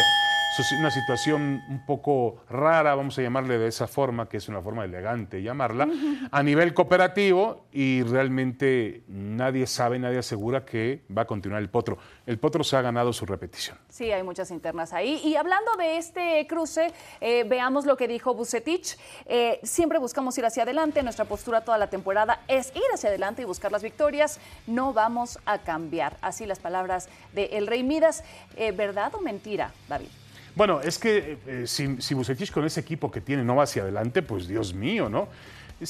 una 0.78 0.90
situación 0.90 1.62
un 1.68 1.84
poco 1.86 2.42
rara, 2.48 2.94
vamos 2.94 3.18
a 3.18 3.22
llamarle 3.22 3.58
de 3.58 3.68
esa 3.68 3.86
forma, 3.86 4.28
que 4.28 4.36
es 4.36 4.48
una 4.48 4.60
forma 4.60 4.84
elegante 4.84 5.42
llamarla, 5.42 5.88
a 6.30 6.42
nivel 6.42 6.74
cooperativo 6.74 7.66
y 7.72 8.02
realmente 8.02 9.02
nadie 9.08 9.66
sabe, 9.66 9.98
nadie 9.98 10.18
asegura 10.18 10.64
que 10.64 11.02
va 11.16 11.22
a 11.22 11.26
continuar 11.26 11.62
el 11.62 11.70
Potro. 11.70 11.98
El 12.26 12.38
Potro 12.38 12.62
se 12.62 12.76
ha 12.76 12.82
ganado 12.82 13.12
su 13.12 13.26
repetición. 13.26 13.78
Sí, 13.88 14.12
hay 14.12 14.22
muchas 14.22 14.50
internas 14.50 14.92
ahí. 14.92 15.20
Y 15.24 15.36
hablando 15.36 15.76
de 15.76 15.96
este 15.96 16.46
cruce, 16.46 16.92
eh, 17.20 17.44
veamos 17.44 17.86
lo 17.86 17.96
que 17.96 18.08
dijo 18.08 18.34
Bucetich. 18.34 18.98
Eh, 19.26 19.60
siempre 19.62 19.98
buscamos 19.98 20.36
ir 20.38 20.44
hacia 20.44 20.64
adelante. 20.64 21.02
Nuestra 21.02 21.24
postura 21.24 21.62
toda 21.62 21.78
la 21.78 21.88
temporada 21.88 22.40
es 22.48 22.72
ir 22.74 22.82
hacia 22.92 23.08
adelante 23.08 23.42
y 23.42 23.44
buscar 23.44 23.72
las 23.72 23.82
victorias. 23.82 24.40
No 24.66 24.92
vamos 24.92 25.38
a 25.46 25.58
cambiar. 25.58 26.16
Así 26.20 26.46
las 26.46 26.58
palabras 26.58 27.08
de 27.32 27.46
El 27.46 27.66
Rey 27.66 27.82
Midas. 27.82 28.24
Eh, 28.56 28.72
¿Verdad 28.72 29.14
o 29.14 29.20
mentira, 29.20 29.72
David? 29.88 30.08
Bueno, 30.54 30.80
es 30.80 30.98
que 30.98 31.38
eh, 31.46 31.64
si, 31.66 32.00
si 32.00 32.14
Bucetich 32.14 32.50
con 32.52 32.64
ese 32.64 32.80
equipo 32.80 33.10
que 33.10 33.20
tiene 33.20 33.44
no 33.44 33.56
va 33.56 33.64
hacia 33.64 33.82
adelante, 33.82 34.22
pues 34.22 34.46
Dios 34.48 34.74
mío, 34.74 35.08
¿no? 35.08 35.28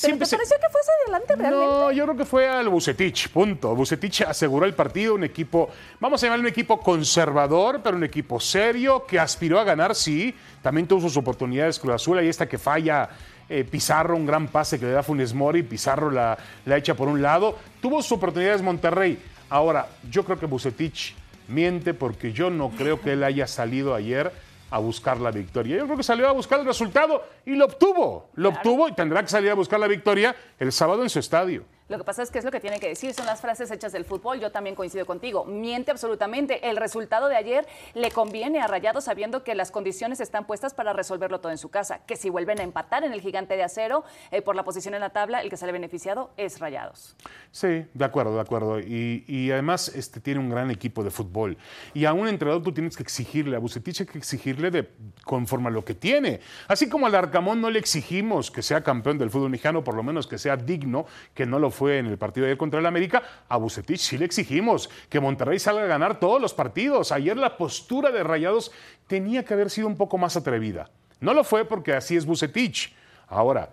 ¿Pero 0.02 0.18
te 0.18 0.26
se- 0.26 0.36
pareció 0.36 0.56
que 0.58 0.68
fue 0.70 0.80
hacia 0.80 0.92
adelante 1.04 1.34
realmente? 1.36 1.66
No, 1.66 1.90
yo 1.90 2.04
creo 2.04 2.16
que 2.16 2.24
fue 2.24 2.48
al 2.48 2.68
Bucetich, 2.68 3.28
punto. 3.30 3.74
Bucetich 3.74 4.20
aseguró 4.22 4.64
el 4.64 4.74
partido, 4.74 5.14
un 5.16 5.24
equipo, 5.24 5.68
vamos 5.98 6.22
a 6.22 6.26
llamarle 6.26 6.44
un 6.44 6.48
equipo 6.50 6.78
conservador, 6.80 7.80
pero 7.82 7.96
un 7.96 8.04
equipo 8.04 8.38
serio, 8.38 9.04
que 9.04 9.18
aspiró 9.18 9.58
a 9.58 9.64
ganar, 9.64 9.96
sí. 9.96 10.32
También 10.62 10.86
tuvo 10.86 11.00
sus 11.00 11.16
oportunidades 11.16 11.80
Cruz 11.80 11.94
Azul, 11.94 12.18
ahí 12.18 12.28
está 12.28 12.48
que 12.48 12.56
falla 12.58 13.08
eh, 13.48 13.64
Pizarro, 13.64 14.14
un 14.14 14.26
gran 14.26 14.46
pase 14.46 14.78
que 14.78 14.86
le 14.86 14.92
da 14.92 15.02
Funes 15.02 15.34
Mori, 15.34 15.64
Pizarro 15.64 16.08
la, 16.08 16.38
la 16.66 16.76
echa 16.76 16.94
por 16.94 17.08
un 17.08 17.20
lado. 17.20 17.58
Tuvo 17.82 18.00
sus 18.00 18.12
oportunidades 18.12 18.62
Monterrey. 18.62 19.18
Ahora, 19.48 19.88
yo 20.08 20.24
creo 20.24 20.38
que 20.38 20.46
Bucetich 20.46 21.16
miente 21.48 21.94
porque 21.94 22.32
yo 22.32 22.48
no 22.48 22.70
creo 22.70 23.00
que 23.00 23.14
él 23.14 23.24
haya 23.24 23.48
salido 23.48 23.92
ayer 23.96 24.30
a 24.70 24.78
buscar 24.78 25.20
la 25.20 25.30
victoria. 25.30 25.76
Yo 25.78 25.84
creo 25.84 25.96
que 25.96 26.02
salió 26.02 26.28
a 26.28 26.32
buscar 26.32 26.60
el 26.60 26.66
resultado 26.66 27.22
y 27.44 27.54
lo 27.54 27.66
obtuvo. 27.66 28.30
Lo 28.34 28.50
obtuvo 28.50 28.88
y 28.88 28.92
tendrá 28.92 29.22
que 29.22 29.28
salir 29.28 29.50
a 29.50 29.54
buscar 29.54 29.80
la 29.80 29.88
victoria 29.88 30.34
el 30.58 30.72
sábado 30.72 31.02
en 31.02 31.10
su 31.10 31.18
estadio. 31.18 31.64
Lo 31.90 31.98
que 31.98 32.04
pasa 32.04 32.22
es 32.22 32.30
que 32.30 32.38
es 32.38 32.44
lo 32.44 32.52
que 32.52 32.60
tiene 32.60 32.78
que 32.78 32.86
decir, 32.86 33.12
son 33.14 33.26
las 33.26 33.40
frases 33.40 33.68
hechas 33.68 33.90
del 33.90 34.04
fútbol. 34.04 34.38
Yo 34.38 34.52
también 34.52 34.76
coincido 34.76 35.04
contigo. 35.06 35.44
Miente 35.44 35.90
absolutamente. 35.90 36.70
El 36.70 36.76
resultado 36.76 37.26
de 37.26 37.34
ayer 37.34 37.66
le 37.94 38.12
conviene 38.12 38.60
a 38.60 38.68
Rayados 38.68 39.02
sabiendo 39.02 39.42
que 39.42 39.56
las 39.56 39.72
condiciones 39.72 40.20
están 40.20 40.46
puestas 40.46 40.72
para 40.72 40.92
resolverlo 40.92 41.40
todo 41.40 41.50
en 41.50 41.58
su 41.58 41.68
casa. 41.68 42.02
Que 42.06 42.14
si 42.14 42.30
vuelven 42.30 42.60
a 42.60 42.62
empatar 42.62 43.02
en 43.02 43.12
el 43.12 43.20
gigante 43.20 43.56
de 43.56 43.64
acero 43.64 44.04
eh, 44.30 44.40
por 44.40 44.54
la 44.54 44.62
posición 44.62 44.94
en 44.94 45.00
la 45.00 45.10
tabla, 45.10 45.42
el 45.42 45.50
que 45.50 45.56
sale 45.56 45.72
beneficiado 45.72 46.30
es 46.36 46.60
Rayados. 46.60 47.16
Sí, 47.50 47.84
de 47.92 48.04
acuerdo, 48.04 48.36
de 48.36 48.40
acuerdo. 48.40 48.78
Y, 48.78 49.24
y 49.26 49.50
además 49.50 49.88
este, 49.88 50.20
tiene 50.20 50.38
un 50.38 50.48
gran 50.48 50.70
equipo 50.70 51.02
de 51.02 51.10
fútbol. 51.10 51.58
Y 51.92 52.04
a 52.04 52.12
un 52.12 52.28
entrenador 52.28 52.62
tú 52.62 52.72
tienes 52.72 52.96
que 52.96 53.02
exigirle, 53.02 53.56
a 53.56 53.58
Bucetich 53.58 54.02
hay 54.02 54.06
que 54.06 54.18
exigirle 54.18 54.70
de, 54.70 54.88
conforme 55.24 55.66
a 55.66 55.70
lo 55.72 55.84
que 55.84 55.94
tiene. 55.94 56.38
Así 56.68 56.88
como 56.88 57.08
al 57.08 57.16
Arcamón 57.16 57.60
no 57.60 57.68
le 57.68 57.80
exigimos 57.80 58.52
que 58.52 58.62
sea 58.62 58.84
campeón 58.84 59.18
del 59.18 59.30
fútbol 59.30 59.50
mexicano, 59.50 59.82
por 59.82 59.96
lo 59.96 60.04
menos 60.04 60.28
que 60.28 60.38
sea 60.38 60.56
digno, 60.56 61.06
que 61.34 61.46
no 61.46 61.58
lo 61.58 61.72
fue 61.80 61.96
en 61.96 62.04
el 62.04 62.18
partido 62.18 62.44
de 62.44 62.50
ayer 62.50 62.58
contra 62.58 62.78
el 62.78 62.84
América, 62.84 63.22
a 63.48 63.56
Bucetich 63.56 64.00
sí 64.00 64.18
le 64.18 64.26
exigimos 64.26 64.90
que 65.08 65.18
Monterrey 65.18 65.58
salga 65.58 65.84
a 65.84 65.86
ganar 65.86 66.20
todos 66.20 66.38
los 66.38 66.52
partidos. 66.52 67.10
Ayer 67.10 67.38
la 67.38 67.56
postura 67.56 68.10
de 68.10 68.22
Rayados 68.22 68.70
tenía 69.06 69.46
que 69.46 69.54
haber 69.54 69.70
sido 69.70 69.86
un 69.86 69.96
poco 69.96 70.18
más 70.18 70.36
atrevida. 70.36 70.90
No 71.20 71.32
lo 71.32 71.42
fue 71.42 71.64
porque 71.64 71.94
así 71.94 72.18
es 72.18 72.26
Bucetich. 72.26 72.94
Ahora, 73.28 73.70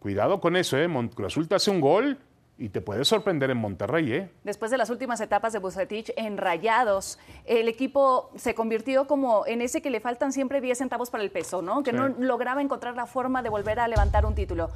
cuidado 0.00 0.38
con 0.38 0.54
eso, 0.54 0.76
¿eh? 0.76 0.86
Cruz 1.14 1.38
hace 1.50 1.70
un 1.70 1.80
gol 1.80 2.18
y 2.58 2.68
te 2.68 2.82
puede 2.82 3.06
sorprender 3.06 3.50
en 3.50 3.56
Monterrey, 3.56 4.12
¿eh? 4.12 4.30
Después 4.44 4.70
de 4.70 4.76
las 4.76 4.90
últimas 4.90 5.18
etapas 5.22 5.54
de 5.54 5.58
Bucetich 5.58 6.12
en 6.18 6.36
Rayados, 6.36 7.18
el 7.46 7.68
equipo 7.68 8.30
se 8.36 8.54
convirtió 8.54 9.06
como 9.06 9.46
en 9.46 9.62
ese 9.62 9.80
que 9.80 9.88
le 9.88 10.00
faltan 10.00 10.30
siempre 10.30 10.60
10 10.60 10.76
centavos 10.76 11.08
para 11.08 11.24
el 11.24 11.30
peso, 11.30 11.62
¿no? 11.62 11.82
Que 11.82 11.92
Sí. 11.92 11.96
no 11.96 12.08
lograba 12.18 12.60
encontrar 12.60 12.96
la 12.96 13.06
forma 13.06 13.40
de 13.42 13.48
volver 13.48 13.80
a 13.80 13.88
levantar 13.88 14.26
un 14.26 14.34
título. 14.34 14.68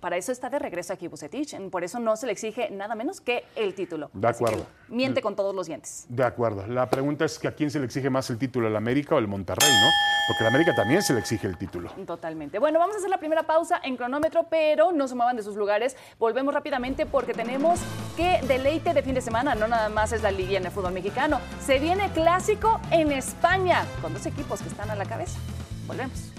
Para 0.00 0.16
eso 0.16 0.30
está 0.30 0.48
de 0.48 0.60
regreso 0.60 0.92
aquí 0.92 1.08
Bucetich, 1.08 1.56
por 1.70 1.82
eso 1.82 1.98
no 1.98 2.16
se 2.16 2.26
le 2.26 2.32
exige 2.32 2.70
nada 2.70 2.94
menos 2.94 3.20
que 3.20 3.44
el 3.56 3.74
título. 3.74 4.10
De 4.12 4.28
Así 4.28 4.44
acuerdo. 4.44 4.66
miente 4.88 5.20
con 5.20 5.34
todos 5.34 5.52
los 5.54 5.66
dientes. 5.66 6.06
De 6.08 6.22
acuerdo. 6.22 6.64
La 6.68 6.88
pregunta 6.88 7.24
es 7.24 7.36
que 7.38 7.48
a 7.48 7.52
quién 7.52 7.68
se 7.70 7.80
le 7.80 7.86
exige 7.86 8.08
más 8.08 8.30
el 8.30 8.38
título, 8.38 8.68
el 8.68 8.76
América 8.76 9.16
o 9.16 9.18
el 9.18 9.26
Monterrey, 9.26 9.68
¿no? 9.68 9.88
Porque 10.28 10.44
el 10.44 10.48
América 10.48 10.72
también 10.76 11.02
se 11.02 11.14
le 11.14 11.18
exige 11.20 11.48
el 11.48 11.58
título. 11.58 11.90
Totalmente. 12.06 12.60
Bueno, 12.60 12.78
vamos 12.78 12.94
a 12.94 12.98
hacer 12.98 13.10
la 13.10 13.18
primera 13.18 13.42
pausa 13.44 13.80
en 13.82 13.96
cronómetro, 13.96 14.46
pero 14.48 14.92
no 14.92 15.08
se 15.08 15.16
muevan 15.16 15.36
de 15.36 15.42
sus 15.42 15.56
lugares. 15.56 15.96
Volvemos 16.18 16.54
rápidamente 16.54 17.04
porque 17.06 17.34
tenemos 17.34 17.80
que 18.16 18.40
deleite 18.46 18.94
de 18.94 19.02
fin 19.02 19.14
de 19.14 19.20
semana. 19.20 19.56
No 19.56 19.66
nada 19.66 19.88
más 19.88 20.12
es 20.12 20.22
la 20.22 20.30
liga 20.30 20.58
en 20.58 20.66
el 20.66 20.70
fútbol 20.70 20.92
mexicano. 20.92 21.40
Se 21.64 21.78
viene 21.80 22.08
clásico 22.12 22.80
en 22.92 23.10
España 23.10 23.84
con 24.00 24.12
dos 24.14 24.26
equipos 24.26 24.60
que 24.62 24.68
están 24.68 24.90
a 24.90 24.94
la 24.94 25.06
cabeza. 25.06 25.40
Volvemos. 25.88 26.32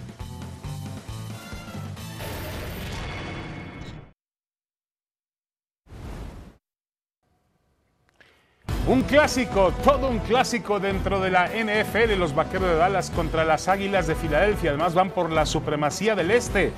Un 8.90 9.04
clásico, 9.04 9.72
todo 9.84 10.10
un 10.10 10.18
clásico 10.18 10.80
dentro 10.80 11.20
de 11.20 11.30
la 11.30 11.46
NFL, 11.48 12.16
los 12.18 12.34
Vaqueros 12.34 12.70
de 12.70 12.76
Dallas 12.76 13.12
contra 13.12 13.44
las 13.46 13.68
Águilas 13.68 14.08
de 14.08 14.16
Filadelfia. 14.16 14.72
Además 14.72 14.96
van 14.96 15.12
por 15.12 15.32
la 15.32 15.46
supremacía 15.46 16.16
del 16.16 16.32
Este. 16.32 16.72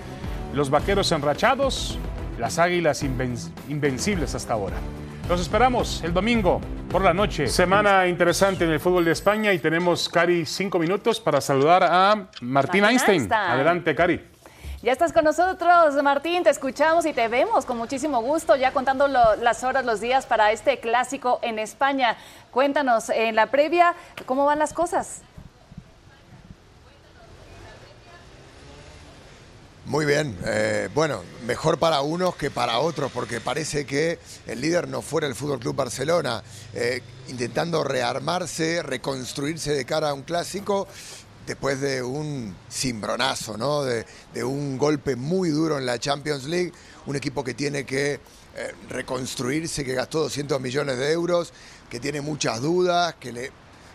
Los 0.53 0.70
Vaqueros 0.70 1.10
enrachados, 1.13 1.98
las 2.38 2.60
Águilas 2.60 3.01
inven- 3.03 3.50
invencibles 3.70 4.36
hasta 4.36 4.51
ahora. 4.53 4.75
Los 5.30 5.39
esperamos 5.39 6.03
el 6.03 6.13
domingo 6.13 6.60
por 6.89 7.01
la 7.01 7.13
noche. 7.13 7.48
Semana 7.48 8.06
interesante 8.08 8.65
en 8.65 8.72
el 8.72 8.82
fútbol 8.82 9.06
de 9.06 9.12
España 9.13 9.53
y 9.53 9.60
tenemos, 9.60 10.10
Cari, 10.10 10.46
cinco 10.46 10.80
minutos 10.80 11.22
para 11.22 11.39
saludar 11.39 11.82
a 11.84 12.13
Martín 12.41 12.51
Martín 12.51 12.84
Einstein. 12.84 13.22
Einstein. 13.22 13.41
Adelante, 13.41 13.96
Cari. 13.96 14.20
Ya 14.84 14.94
estás 14.94 15.14
con 15.14 15.24
nosotros, 15.26 16.02
Martín, 16.02 16.42
te 16.42 16.50
escuchamos 16.50 17.06
y 17.06 17.14
te 17.14 17.28
vemos 17.28 17.66
con 17.68 17.78
muchísimo 17.78 18.20
gusto, 18.24 18.56
ya 18.56 18.74
contando 18.74 19.08
las 19.08 19.64
horas, 19.64 19.86
los 19.86 20.02
días 20.02 20.26
para 20.26 20.52
este 20.52 20.80
clásico 20.80 21.38
en 21.44 21.60
España. 21.60 22.18
Cuéntanos, 22.50 23.10
en 23.10 23.36
la 23.36 23.52
previa, 23.52 23.94
¿cómo 24.26 24.46
van 24.46 24.58
las 24.58 24.74
cosas? 24.74 25.22
Muy 29.86 30.06
bien, 30.06 30.36
eh, 30.46 30.90
bueno, 30.96 31.22
mejor 31.46 31.78
para 31.78 32.02
unos 32.02 32.36
que 32.36 32.50
para 32.50 32.80
otros, 32.80 33.12
porque 33.12 33.40
parece 33.40 33.86
que 33.86 34.18
el 34.48 34.62
líder 34.62 34.88
no 34.88 35.04
fuera 35.04 35.28
el 35.28 35.36
Fútbol 35.36 35.60
Club 35.60 35.76
Barcelona, 35.76 36.42
eh, 36.74 37.02
intentando 37.28 37.84
rearmarse, 37.84 38.82
reconstruirse 38.84 39.74
de 39.74 39.86
cara 39.86 40.10
a 40.10 40.14
un 40.14 40.22
clásico, 40.24 40.88
después 41.45 41.81
de 41.81 42.03
un 42.03 42.55
cimbronazo, 42.69 43.57
¿no? 43.57 43.83
De, 43.83 44.05
un 44.43 44.77
golpe 44.77 45.15
muy 45.15 45.50
duro 45.50 45.77
en 45.77 45.86
la 45.86 46.00
Champions 46.00 46.45
League, 46.45 46.71
un 47.05 47.15
equipo 47.15 47.43
que 47.43 47.53
tiene 47.53 47.86
que 47.86 48.13
eh, 48.13 48.19
reconstruirse, 48.89 49.83
que 49.83 49.93
gastó 49.93 50.19
200 50.21 50.60
millones 50.62 50.98
de 50.98 51.12
euros, 51.12 51.53
que 51.89 52.00
tiene 52.00 52.21
muchas 52.21 52.62
dudas, 52.62 53.15
que 53.19 53.31
le 53.31 53.51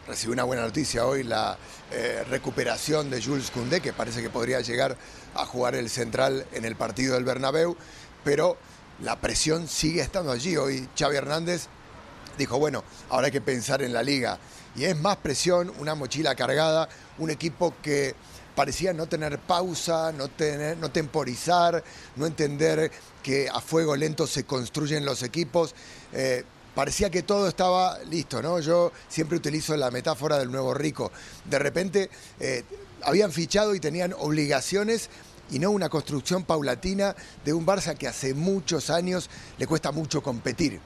Recibió 0.06 0.34
una 0.34 0.44
buena 0.44 0.62
noticia 0.62 1.04
hoy, 1.04 1.24
la 1.24 1.58
eh, 1.90 2.24
recuperación 2.30 3.10
de 3.10 3.20
Jules 3.20 3.50
Koundé, 3.50 3.80
que 3.80 3.92
parece 3.92 4.22
que 4.22 4.30
podría 4.30 4.60
llegar 4.60 4.96
a 5.34 5.44
jugar 5.44 5.74
el 5.74 5.90
central 5.90 6.46
en 6.52 6.64
el 6.64 6.76
partido 6.76 7.14
del 7.14 7.24
Bernabéu, 7.24 7.76
pero 8.22 8.56
la 9.02 9.20
presión 9.20 9.66
sigue 9.66 10.02
estando 10.02 10.30
allí. 10.30 10.56
Hoy 10.56 10.88
Xavi 10.96 11.16
Hernández 11.16 11.66
dijo, 12.38 12.56
bueno, 12.60 12.84
ahora 13.10 13.26
hay 13.26 13.32
que 13.32 13.40
pensar 13.40 13.82
en 13.82 13.92
la 13.92 14.04
liga. 14.04 14.38
Y 14.76 14.84
es 14.84 14.96
más 14.98 15.16
presión, 15.16 15.72
una 15.78 15.94
mochila 15.94 16.34
cargada, 16.34 16.88
un 17.18 17.30
equipo 17.30 17.74
que 17.82 18.14
parecía 18.54 18.92
no 18.92 19.06
tener 19.06 19.38
pausa, 19.38 20.12
no, 20.12 20.28
tener, 20.28 20.76
no 20.78 20.90
temporizar, 20.90 21.82
no 22.16 22.26
entender 22.26 22.90
que 23.22 23.48
a 23.48 23.60
fuego 23.60 23.96
lento 23.96 24.26
se 24.26 24.44
construyen 24.44 25.04
los 25.04 25.22
equipos. 25.22 25.74
Eh, 26.12 26.44
parecía 26.74 27.10
que 27.10 27.22
todo 27.22 27.48
estaba 27.48 27.98
listo, 28.04 28.42
¿no? 28.42 28.60
Yo 28.60 28.92
siempre 29.08 29.36
utilizo 29.36 29.76
la 29.76 29.90
metáfora 29.90 30.38
del 30.38 30.50
nuevo 30.50 30.74
rico. 30.74 31.10
De 31.44 31.58
repente 31.58 32.10
eh, 32.40 32.64
habían 33.02 33.32
fichado 33.32 33.74
y 33.74 33.80
tenían 33.80 34.14
obligaciones 34.18 35.08
y 35.50 35.58
no 35.58 35.70
una 35.70 35.88
construcción 35.88 36.44
paulatina 36.44 37.14
de 37.44 37.52
un 37.52 37.64
Barça 37.66 37.96
que 37.96 38.08
hace 38.08 38.34
muchos 38.34 38.90
años 38.90 39.30
le 39.58 39.66
cuesta 39.66 39.92
mucho 39.92 40.22
competir. 40.22 40.80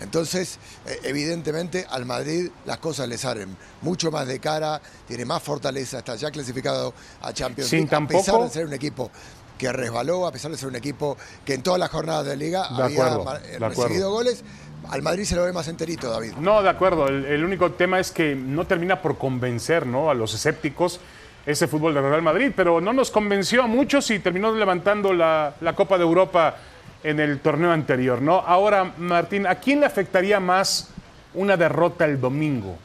Entonces, 0.00 0.58
eh, 0.86 1.00
evidentemente, 1.04 1.86
al 1.90 2.04
Madrid 2.06 2.50
las 2.64 2.78
cosas 2.78 3.08
le 3.08 3.18
salen 3.18 3.56
mucho 3.82 4.10
más 4.10 4.26
de 4.26 4.38
cara, 4.40 4.80
tiene 5.06 5.24
más 5.24 5.42
fortaleza, 5.42 5.98
está 5.98 6.16
ya 6.16 6.30
clasificado 6.30 6.94
a 7.22 7.32
Champions 7.32 7.70
Sin 7.70 7.80
League, 7.88 7.94
a 7.94 8.06
pesar 8.06 8.24
tampoco- 8.24 8.44
de 8.44 8.50
ser 8.50 8.66
un 8.66 8.72
equipo 8.72 9.10
que 9.58 9.72
resbaló, 9.72 10.26
a 10.26 10.32
pesar 10.32 10.50
de 10.50 10.56
ser 10.56 10.68
un 10.68 10.76
equipo 10.76 11.16
que 11.44 11.54
en 11.54 11.62
todas 11.62 11.78
las 11.78 11.90
jornadas 11.90 12.26
de 12.26 12.36
liga 12.36 12.68
De 12.76 12.82
había 12.82 13.06
acuerdo, 13.06 13.24
recibido 13.58 13.66
acuerdo. 13.68 14.10
goles. 14.10 14.44
Al 14.90 15.00
Madrid 15.00 15.24
se 15.24 15.34
lo 15.34 15.44
ve 15.44 15.52
más 15.52 15.66
enterito, 15.68 16.10
David. 16.10 16.32
No, 16.38 16.62
de 16.62 16.68
acuerdo. 16.68 17.06
El, 17.08 17.24
el 17.24 17.42
único 17.44 17.72
tema 17.72 17.98
es 18.00 18.10
que 18.10 18.34
no 18.34 18.66
termina 18.66 19.00
por 19.00 19.16
convencer 19.16 19.86
¿no? 19.86 20.10
a 20.10 20.14
los 20.14 20.34
escépticos 20.34 21.00
ese 21.46 21.68
fútbol 21.68 21.94
del 21.94 22.04
Real 22.04 22.22
Madrid, 22.22 22.52
pero 22.54 22.80
no 22.80 22.92
nos 22.92 23.10
convenció 23.10 23.62
a 23.62 23.66
muchos 23.66 24.10
y 24.10 24.18
terminó 24.18 24.54
levantando 24.54 25.12
la, 25.12 25.54
la 25.60 25.74
Copa 25.74 25.96
de 25.98 26.04
Europa 26.04 26.56
en 27.02 27.20
el 27.20 27.40
torneo 27.40 27.70
anterior. 27.70 28.20
¿no? 28.20 28.36
Ahora, 28.38 28.94
Martín, 28.96 29.46
¿a 29.46 29.56
quién 29.56 29.80
le 29.80 29.86
afectaría 29.86 30.40
más 30.40 30.88
una 31.34 31.56
derrota 31.56 32.06
el 32.06 32.20
domingo? 32.20 32.78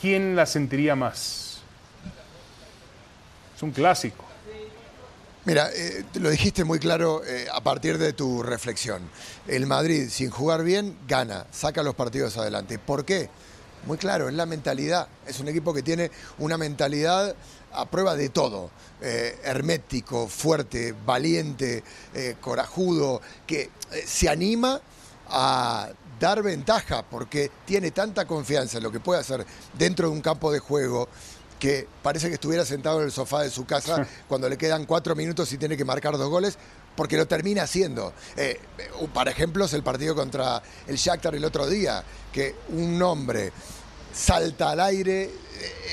¿Quién 0.00 0.34
la 0.34 0.46
sentiría 0.46 0.96
más? 0.96 1.60
Es 3.54 3.62
un 3.62 3.72
clásico. 3.72 4.24
Mira, 5.44 5.70
eh, 5.74 6.04
lo 6.20 6.30
dijiste 6.30 6.62
muy 6.64 6.78
claro 6.78 7.22
eh, 7.24 7.46
a 7.52 7.62
partir 7.62 7.98
de 7.98 8.12
tu 8.12 8.42
reflexión. 8.42 9.02
El 9.46 9.66
Madrid, 9.66 10.08
sin 10.10 10.30
jugar 10.30 10.62
bien, 10.62 10.96
gana, 11.08 11.46
saca 11.50 11.82
los 11.82 11.94
partidos 11.94 12.36
adelante. 12.36 12.78
¿Por 12.78 13.04
qué? 13.04 13.30
Muy 13.86 13.98
claro, 13.98 14.28
es 14.28 14.34
la 14.34 14.46
mentalidad. 14.46 15.08
Es 15.26 15.40
un 15.40 15.48
equipo 15.48 15.72
que 15.72 15.82
tiene 15.82 16.10
una 16.38 16.58
mentalidad 16.58 17.34
a 17.72 17.86
prueba 17.86 18.14
de 18.16 18.28
todo. 18.28 18.70
Eh, 19.00 19.38
hermético, 19.44 20.26
fuerte, 20.28 20.94
valiente, 21.06 21.82
eh, 22.14 22.36
corajudo, 22.40 23.20
que 23.46 23.70
eh, 23.92 24.04
se 24.06 24.28
anima 24.28 24.80
a 25.28 25.88
dar 26.18 26.42
ventaja 26.42 27.04
porque 27.08 27.50
tiene 27.64 27.92
tanta 27.92 28.26
confianza 28.26 28.78
en 28.78 28.82
lo 28.82 28.90
que 28.90 28.98
puede 28.98 29.20
hacer 29.20 29.46
dentro 29.78 30.08
de 30.08 30.14
un 30.14 30.20
campo 30.20 30.50
de 30.50 30.58
juego 30.58 31.08
que 31.58 31.86
parece 32.02 32.28
que 32.28 32.34
estuviera 32.34 32.64
sentado 32.64 33.00
en 33.00 33.06
el 33.06 33.12
sofá 33.12 33.42
de 33.42 33.50
su 33.50 33.66
casa 33.66 34.06
cuando 34.28 34.48
le 34.48 34.56
quedan 34.56 34.84
cuatro 34.84 35.14
minutos 35.14 35.52
y 35.52 35.58
tiene 35.58 35.76
que 35.76 35.84
marcar 35.84 36.16
dos 36.16 36.28
goles, 36.28 36.58
porque 36.98 37.16
lo 37.16 37.28
termina 37.28 37.62
haciendo. 37.62 38.12
Eh, 38.36 38.60
para 39.14 39.30
ejemplos, 39.30 39.72
el 39.72 39.84
partido 39.84 40.16
contra 40.16 40.60
el 40.88 40.96
Shakhtar 40.96 41.32
el 41.36 41.44
otro 41.44 41.68
día, 41.68 42.02
que 42.32 42.56
un 42.70 43.00
hombre 43.00 43.52
salta 44.12 44.72
al 44.72 44.80
aire, 44.80 45.22
eh, 45.22 45.30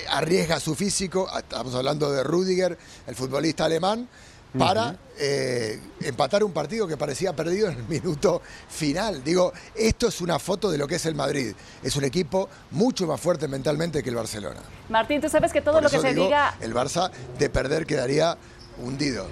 arriesga 0.09 0.59
su 0.59 0.74
físico, 0.74 1.29
estamos 1.38 1.75
hablando 1.75 2.12
de 2.12 2.24
Rudiger, 2.24 2.75
el 3.05 3.15
futbolista 3.15 3.65
alemán, 3.65 4.09
para 4.57 4.97
eh, 5.19 5.79
empatar 6.01 6.43
un 6.43 6.51
partido 6.51 6.88
que 6.88 6.97
parecía 6.97 7.35
perdido 7.35 7.69
en 7.69 7.77
el 7.77 7.83
minuto 7.88 8.41
final. 8.69 9.24
Digo, 9.24 9.53
esto 9.75 10.07
es 10.07 10.21
una 10.21 10.39
foto 10.39 10.71
de 10.71 10.79
lo 10.79 10.88
que 10.88 10.95
es 10.95 11.05
el 11.05 11.13
Madrid. 11.13 11.53
Es 11.83 11.95
un 11.95 12.03
equipo 12.03 12.50
mucho 12.71 13.05
más 13.05 13.21
fuerte 13.21 13.47
mentalmente 13.47 14.01
que 14.01 14.09
el 14.09 14.15
Barcelona. 14.15 14.62
Martín, 14.89 15.21
tú 15.21 15.29
sabes 15.29 15.53
que 15.53 15.62
todo 15.62 15.75
Por 15.75 15.83
lo 15.83 15.89
que 15.89 16.00
se 16.00 16.13
digo, 16.13 16.25
diga 16.25 16.55
El 16.62 16.74
Barça 16.74 17.12
de 17.38 17.50
perder 17.50 17.85
quedaría 17.85 18.38
hundido. 18.77 19.27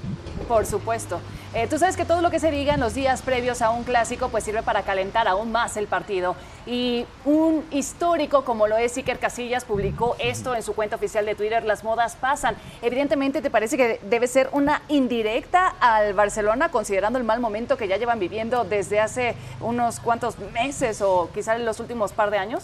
Por 0.47 0.65
supuesto. 0.65 1.19
Eh, 1.53 1.67
tú 1.67 1.77
sabes 1.77 1.95
que 1.95 2.03
todo 2.03 2.21
lo 2.21 2.31
que 2.31 2.39
se 2.39 2.49
diga 2.49 2.73
en 2.73 2.79
los 2.79 2.95
días 2.95 3.21
previos 3.21 3.61
a 3.61 3.69
un 3.69 3.83
clásico 3.83 4.29
pues 4.29 4.43
sirve 4.43 4.63
para 4.63 4.81
calentar 4.81 5.27
aún 5.27 5.51
más 5.51 5.77
el 5.77 5.87
partido. 5.87 6.35
Y 6.65 7.05
un 7.25 7.63
histórico 7.71 8.43
como 8.43 8.67
lo 8.67 8.77
es 8.77 8.97
Iker 8.97 9.19
Casillas 9.19 9.63
publicó 9.63 10.15
esto 10.17 10.55
en 10.55 10.63
su 10.63 10.73
cuenta 10.73 10.95
oficial 10.95 11.25
de 11.25 11.35
Twitter, 11.35 11.63
las 11.63 11.83
modas 11.83 12.15
pasan. 12.15 12.55
Evidentemente, 12.81 13.41
¿te 13.41 13.49
parece 13.49 13.77
que 13.77 13.99
debe 14.09 14.27
ser 14.27 14.49
una 14.51 14.81
indirecta 14.87 15.75
al 15.79 16.13
Barcelona 16.13 16.69
considerando 16.69 17.19
el 17.19 17.25
mal 17.25 17.39
momento 17.39 17.77
que 17.77 17.87
ya 17.87 17.97
llevan 17.97 18.19
viviendo 18.19 18.63
desde 18.63 18.99
hace 18.99 19.35
unos 19.61 19.99
cuantos 19.99 20.39
meses 20.39 21.01
o 21.01 21.29
quizás 21.33 21.57
en 21.57 21.65
los 21.65 21.79
últimos 21.79 22.13
par 22.13 22.31
de 22.31 22.37
años? 22.37 22.63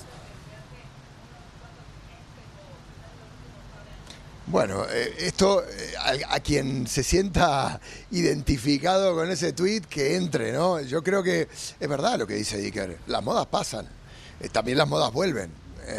Bueno, 4.49 4.83
eh, 4.89 5.13
esto 5.19 5.63
eh, 5.63 6.23
a, 6.27 6.39
quien 6.39 6.87
se 6.87 7.03
sienta 7.03 7.79
identificado 8.09 9.13
con 9.13 9.29
ese 9.29 9.53
tweet 9.53 9.81
que 9.81 10.15
entre, 10.15 10.51
¿no? 10.51 10.81
Yo 10.81 11.03
creo 11.03 11.21
que 11.21 11.47
es 11.79 11.87
verdad 11.89 12.17
lo 12.17 12.25
que 12.25 12.33
dice 12.33 12.57
Iker. 12.57 12.97
Las 13.07 13.23
modas 13.23 13.45
pasan, 13.45 13.87
eh, 14.39 14.49
también 14.49 14.77
las 14.79 14.87
modas 14.87 15.13
vuelven. 15.13 15.51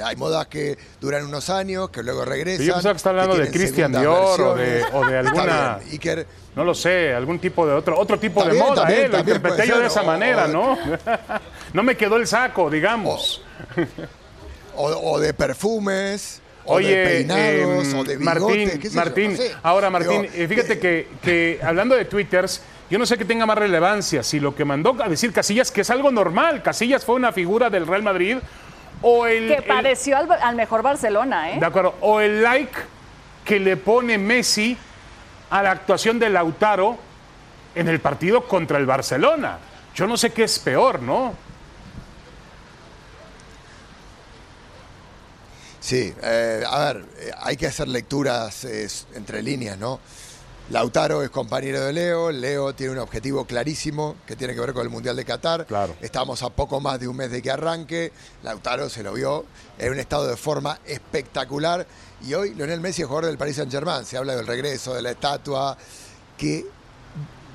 Hay 0.04 0.14
modas 0.16 0.46
que 0.46 0.78
duran 1.00 1.24
unos 1.26 1.48
años, 1.50 1.90
que 1.90 2.02
luego 2.02 2.24
regresan. 2.24 2.64
Yo 2.64 2.74
pensaba 2.74 2.92
que 2.92 2.96
está 2.98 3.10
hablando 3.10 3.36
de 3.36 3.46
tienen 3.46 3.60
Christian 3.60 3.92
Dior 3.92 4.40
o 4.40 4.54
de, 4.54 4.84
o 4.92 5.04
de 5.06 5.18
alguna. 5.18 5.78
bien, 5.78 5.92
Iker, 5.92 6.26
No 6.54 6.64
lo 6.64 6.74
sé, 6.74 7.12
algún 7.14 7.38
tipo 7.40 7.66
de 7.66 7.72
otro, 7.72 7.98
otro 7.98 8.18
tipo 8.18 8.44
de 8.44 8.54
moda, 8.54 8.82
también, 8.82 9.06
¿eh? 9.06 9.08
Lo 9.08 9.18
interpreté 9.20 9.66
yo 9.68 9.78
de 9.80 9.86
esa 9.86 10.02
o- 10.02 10.06
manera, 10.06 10.44
o- 10.44 10.48
¿no? 10.48 10.78
no 11.72 11.82
me 11.82 11.96
quedó 11.96 12.16
el 12.16 12.26
saco, 12.26 12.68
digamos. 12.70 13.42
o 14.76 15.18
de 15.18 15.34
perfumes, 15.34 16.39
o 16.64 16.74
Oye, 16.74 16.96
de 16.96 17.06
peinados, 17.06 17.94
o 17.94 18.04
de 18.04 18.16
bigotes, 18.16 18.20
Martín, 18.20 18.80
qué 18.80 18.90
Martín, 18.90 19.30
no 19.32 19.36
sé. 19.38 19.54
ahora 19.62 19.90
Martín, 19.90 20.22
Digo, 20.22 20.34
eh, 20.34 20.48
fíjate 20.48 20.72
eh, 20.74 20.78
que, 20.78 21.08
que 21.22 21.60
hablando 21.62 21.94
de 21.96 22.04
twitters, 22.04 22.62
yo 22.90 22.98
no 22.98 23.06
sé 23.06 23.16
qué 23.16 23.24
tenga 23.24 23.46
más 23.46 23.56
relevancia, 23.58 24.22
si 24.22 24.40
lo 24.40 24.54
que 24.54 24.64
mandó 24.64 24.96
a 25.02 25.08
decir 25.08 25.32
Casillas, 25.32 25.70
que 25.70 25.80
es 25.82 25.90
algo 25.90 26.10
normal, 26.10 26.62
Casillas 26.62 27.04
fue 27.04 27.14
una 27.14 27.32
figura 27.32 27.70
del 27.70 27.86
Real 27.86 28.02
Madrid, 28.02 28.38
o 29.02 29.26
el... 29.26 29.48
Que 29.48 29.54
el- 29.56 29.64
pareció 29.64 30.16
al, 30.16 30.30
al 30.30 30.56
mejor 30.56 30.82
Barcelona, 30.82 31.52
¿eh? 31.52 31.58
de 31.60 31.66
acuerdo, 31.66 31.94
o 32.00 32.20
el 32.20 32.42
like 32.42 32.72
que 33.44 33.58
le 33.58 33.76
pone 33.76 34.18
Messi 34.18 34.76
a 35.50 35.62
la 35.62 35.70
actuación 35.70 36.18
de 36.18 36.28
Lautaro 36.30 36.98
en 37.74 37.88
el 37.88 38.00
partido 38.00 38.46
contra 38.46 38.78
el 38.78 38.86
Barcelona. 38.86 39.58
Yo 39.94 40.06
no 40.06 40.16
sé 40.16 40.30
qué 40.30 40.44
es 40.44 40.58
peor, 40.58 41.00
¿no? 41.02 41.34
Sí, 45.90 46.14
eh, 46.22 46.62
a 46.64 46.78
ver, 46.84 47.04
eh, 47.18 47.32
hay 47.36 47.56
que 47.56 47.66
hacer 47.66 47.88
lecturas 47.88 48.64
eh, 48.64 48.86
entre 49.16 49.42
líneas, 49.42 49.76
¿no? 49.76 49.98
Lautaro 50.70 51.24
es 51.24 51.30
compañero 51.30 51.84
de 51.84 51.92
Leo, 51.92 52.30
Leo 52.30 52.72
tiene 52.76 52.92
un 52.92 53.00
objetivo 53.00 53.44
clarísimo 53.44 54.14
que 54.24 54.36
tiene 54.36 54.54
que 54.54 54.60
ver 54.60 54.72
con 54.72 54.84
el 54.84 54.88
Mundial 54.88 55.16
de 55.16 55.24
Qatar. 55.24 55.66
Claro. 55.66 55.96
Estamos 56.00 56.44
a 56.44 56.50
poco 56.50 56.78
más 56.78 57.00
de 57.00 57.08
un 57.08 57.16
mes 57.16 57.32
de 57.32 57.42
que 57.42 57.50
arranque. 57.50 58.12
Lautaro 58.44 58.88
se 58.88 59.02
lo 59.02 59.14
vio 59.14 59.46
en 59.80 59.90
un 59.90 59.98
estado 59.98 60.28
de 60.28 60.36
forma 60.36 60.78
espectacular. 60.86 61.84
Y 62.24 62.34
hoy 62.34 62.54
Lionel 62.54 62.80
Messi 62.80 63.02
es 63.02 63.08
jugador 63.08 63.26
del 63.26 63.36
Paris 63.36 63.56
Saint 63.56 63.72
Germain. 63.72 64.04
Se 64.04 64.16
habla 64.16 64.36
del 64.36 64.46
regreso, 64.46 64.94
de 64.94 65.02
la 65.02 65.10
estatua, 65.10 65.76
que 66.38 66.66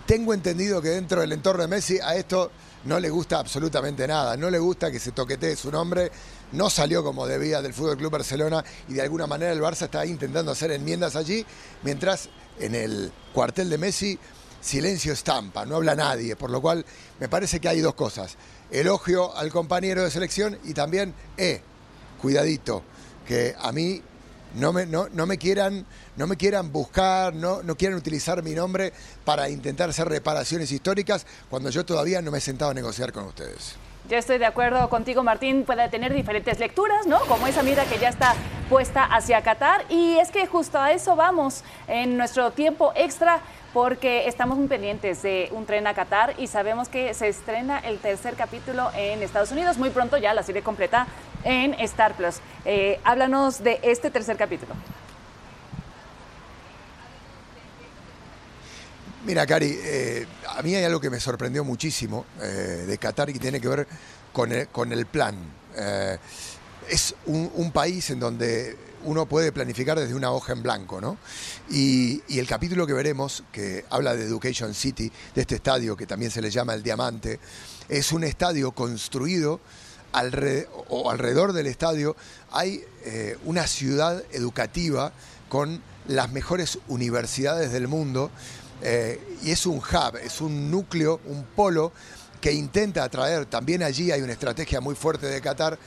tengo 0.05 0.33
entendido 0.33 0.81
que 0.81 0.89
dentro 0.89 1.21
del 1.21 1.31
entorno 1.31 1.61
de 1.61 1.69
Messi 1.69 1.99
a 1.99 2.17
esto 2.17 2.51
no 2.85 2.99
le 2.99 3.09
gusta 3.09 3.39
absolutamente 3.39 4.07
nada, 4.07 4.37
no 4.37 4.49
le 4.49 4.59
gusta 4.59 4.91
que 4.91 4.99
se 4.99 5.11
toquetee 5.11 5.55
su 5.55 5.71
nombre, 5.71 6.11
no 6.51 6.69
salió 6.69 7.03
como 7.03 7.27
debía 7.27 7.61
del 7.61 7.73
Fútbol 7.73 7.97
Club 7.97 8.11
Barcelona 8.11 8.63
y 8.87 8.93
de 8.93 9.01
alguna 9.01 9.27
manera 9.27 9.51
el 9.51 9.61
Barça 9.61 9.85
está 9.85 10.05
intentando 10.05 10.51
hacer 10.51 10.71
enmiendas 10.71 11.15
allí, 11.15 11.45
mientras 11.83 12.29
en 12.59 12.75
el 12.75 13.11
cuartel 13.33 13.69
de 13.69 13.77
Messi 13.77 14.19
silencio 14.61 15.13
estampa, 15.13 15.65
no 15.65 15.75
habla 15.75 15.95
nadie, 15.95 16.35
por 16.35 16.49
lo 16.49 16.61
cual 16.61 16.85
me 17.19 17.29
parece 17.29 17.59
que 17.59 17.69
hay 17.69 17.81
dos 17.81 17.93
cosas, 17.93 18.35
elogio 18.71 19.35
al 19.35 19.51
compañero 19.51 20.03
de 20.03 20.11
selección 20.11 20.57
y 20.63 20.73
también, 20.73 21.13
eh, 21.37 21.61
cuidadito, 22.21 22.83
que 23.27 23.55
a 23.59 23.71
mí 23.71 24.01
no 24.55 24.73
me, 24.73 24.85
no, 24.85 25.07
no 25.09 25.25
me 25.25 25.37
quieran, 25.37 25.85
no 26.15 26.27
me 26.27 26.37
quieran 26.37 26.71
buscar, 26.71 27.33
no, 27.33 27.61
no 27.63 27.75
quieran 27.75 27.97
utilizar 27.97 28.41
mi 28.43 28.55
nombre 28.55 28.93
para 29.23 29.49
intentar 29.49 29.89
hacer 29.89 30.07
reparaciones 30.07 30.71
históricas 30.71 31.25
cuando 31.49 31.69
yo 31.69 31.85
todavía 31.85 32.21
no 32.21 32.31
me 32.31 32.39
he 32.39 32.41
sentado 32.41 32.71
a 32.71 32.73
negociar 32.73 33.11
con 33.11 33.25
ustedes. 33.25 33.75
Yo 34.07 34.17
estoy 34.17 34.37
de 34.37 34.45
acuerdo 34.45 34.87
contigo, 34.87 35.23
Martín. 35.23 35.63
Puede 35.65 35.89
tener 35.89 36.13
diferentes 36.13 36.59
lecturas, 36.59 37.07
¿no? 37.07 37.19
Como 37.21 37.47
esa 37.47 37.63
mira 37.63 37.85
que 37.85 37.97
ya 37.97 38.09
está 38.09 38.35
puesta 38.69 39.03
hacia 39.03 39.41
Qatar. 39.41 39.83
Y 39.89 40.17
es 40.19 40.29
que 40.29 40.45
justo 40.45 40.77
a 40.79 40.91
eso 40.91 41.15
vamos 41.15 41.63
en 41.87 42.15
nuestro 42.15 42.51
tiempo 42.51 42.93
extra, 42.95 43.41
porque 43.73 44.27
estamos 44.27 44.59
muy 44.59 44.67
pendientes 44.67 45.23
de 45.23 45.49
un 45.51 45.65
tren 45.65 45.87
a 45.87 45.95
Qatar 45.95 46.35
y 46.37 46.45
sabemos 46.45 46.87
que 46.87 47.15
se 47.15 47.27
estrena 47.27 47.79
el 47.79 47.97
tercer 47.97 48.35
capítulo 48.35 48.91
en 48.95 49.23
Estados 49.23 49.51
Unidos. 49.51 49.79
Muy 49.79 49.89
pronto 49.89 50.17
ya 50.17 50.35
la 50.35 50.43
serie 50.43 50.61
completa 50.61 51.07
en 51.45 51.73
Star 51.75 52.17
Plus. 52.17 52.35
Eh, 52.65 52.99
háblanos 53.05 53.63
de 53.63 53.79
este 53.83 54.11
tercer 54.11 54.35
capítulo. 54.35 54.75
Mira, 59.25 59.47
Cari, 59.47 59.75
eh, 59.81 60.27
a 60.49 60.61
mí 60.61 60.75
hay 60.75 60.83
algo 60.83 60.99
que 60.99 61.09
me 61.09 61.19
sorprendió 61.19 61.63
muchísimo 61.63 62.27
eh, 62.43 62.85
de 62.87 62.97
Qatar 62.99 63.31
y 63.31 63.39
tiene 63.39 63.59
que 63.59 63.67
ver 63.67 63.87
con 64.31 64.51
el, 64.51 65.05
plan. 65.07 65.35
Eh, 65.75 66.19
es 66.87 67.15
un, 67.25 67.71
país 67.71 68.11
en 68.11 68.19
donde 68.19 68.77
uno 69.03 69.25
puede 69.25 69.51
planificar 69.51 69.99
desde 69.99 70.13
una 70.13 70.31
hoja 70.31 70.53
en 70.53 70.61
blanco, 70.61 71.01
¿no? 71.01 71.17
Y 71.71 72.21
el 72.37 72.45
capítulo 72.45 72.85
que 72.85 72.93
veremos, 72.93 73.43
que 73.51 73.85
habla 73.89 74.15
de 74.15 74.25
Education 74.25 74.75
City, 74.75 75.11
de 75.33 75.41
este 75.41 75.55
estadio 75.55 75.97
que 75.97 76.05
también 76.05 76.29
se 76.29 76.39
le 76.39 76.51
llama 76.51 76.75
el 76.75 76.83
Diamante, 76.83 77.39
es 77.89 78.11
un 78.11 78.25
estadio 78.25 78.73
construido 78.73 79.59
o 80.89 81.09
alrededor 81.09 81.53
del 81.53 81.67
estadio 81.67 82.15
hay 82.51 82.83
eh, 83.03 83.37
una 83.45 83.67
ciudad 83.67 84.23
educativa 84.31 85.11
con 85.49 85.81
las 86.07 86.31
mejores 86.31 86.79
universidades 86.87 87.71
del 87.71 87.87
mundo 87.87 88.31
eh, 88.81 89.21
y 89.43 89.51
es 89.51 89.65
un 89.65 89.77
hub, 89.77 90.17
es 90.23 90.41
un 90.41 90.69
núcleo, 90.69 91.19
un 91.25 91.43
polo 91.43 91.91
que 92.41 92.51
intenta 92.51 93.03
atraer, 93.03 93.45
también 93.45 93.81
allí 93.81 94.11
hay 94.11 94.21
una 94.21 94.33
estrategia 94.33 94.81
muy 94.81 94.95
fuerte 94.95 95.27
de 95.27 95.41
Qatar, 95.41 95.79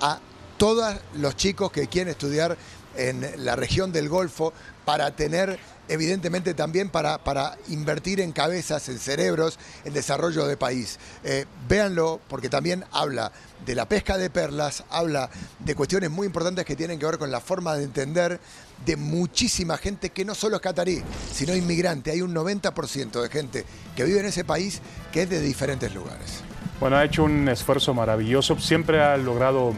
a 0.00 0.20
todos 0.56 0.94
los 1.14 1.36
chicos 1.36 1.72
que 1.72 1.88
quieren 1.88 2.12
estudiar 2.12 2.56
en 2.96 3.44
la 3.44 3.56
región 3.56 3.92
del 3.92 4.08
Golfo 4.08 4.52
para 4.84 5.14
tener 5.14 5.58
evidentemente 5.88 6.54
también 6.54 6.90
para, 6.90 7.18
para, 7.18 7.56
invertir 7.68 8.20
en 8.20 8.32
cabezas, 8.32 8.88
en 8.88 8.98
cerebros, 8.98 9.58
en 9.84 9.92
desarrollo 9.92 10.46
de 10.46 10.56
país. 10.56 10.98
Eh, 11.24 11.44
véanlo 11.68 12.20
porque 12.28 12.48
también 12.48 12.84
habla 12.92 13.32
de 13.64 13.74
la 13.74 13.88
pesca 13.88 14.18
de 14.18 14.30
perlas, 14.30 14.84
habla 14.90 15.30
de 15.60 15.74
cuestiones 15.74 16.10
muy 16.10 16.26
importantes 16.26 16.64
que 16.64 16.76
tienen 16.76 16.98
que 16.98 17.06
ver 17.06 17.18
con 17.18 17.30
la 17.30 17.40
forma 17.40 17.74
de 17.76 17.84
entender 17.84 18.40
de 18.84 18.96
muchísima 18.96 19.78
gente 19.78 20.10
que 20.10 20.24
no 20.24 20.34
solo 20.34 20.56
es 20.56 20.62
catarí, 20.62 21.02
sino 21.32 21.54
inmigrante. 21.54 22.10
Hay 22.10 22.20
un 22.20 22.34
90% 22.34 23.22
de 23.22 23.28
gente 23.28 23.64
que 23.94 24.04
vive 24.04 24.20
en 24.20 24.26
ese 24.26 24.44
país 24.44 24.80
que 25.12 25.22
es 25.22 25.30
de 25.30 25.40
diferentes 25.40 25.94
lugares. 25.94 26.42
Bueno, 26.78 26.96
ha 26.96 27.04
hecho 27.04 27.24
un 27.24 27.48
esfuerzo 27.48 27.94
maravilloso, 27.94 28.58
siempre 28.58 29.02
ha 29.02 29.16
logrado 29.16 29.74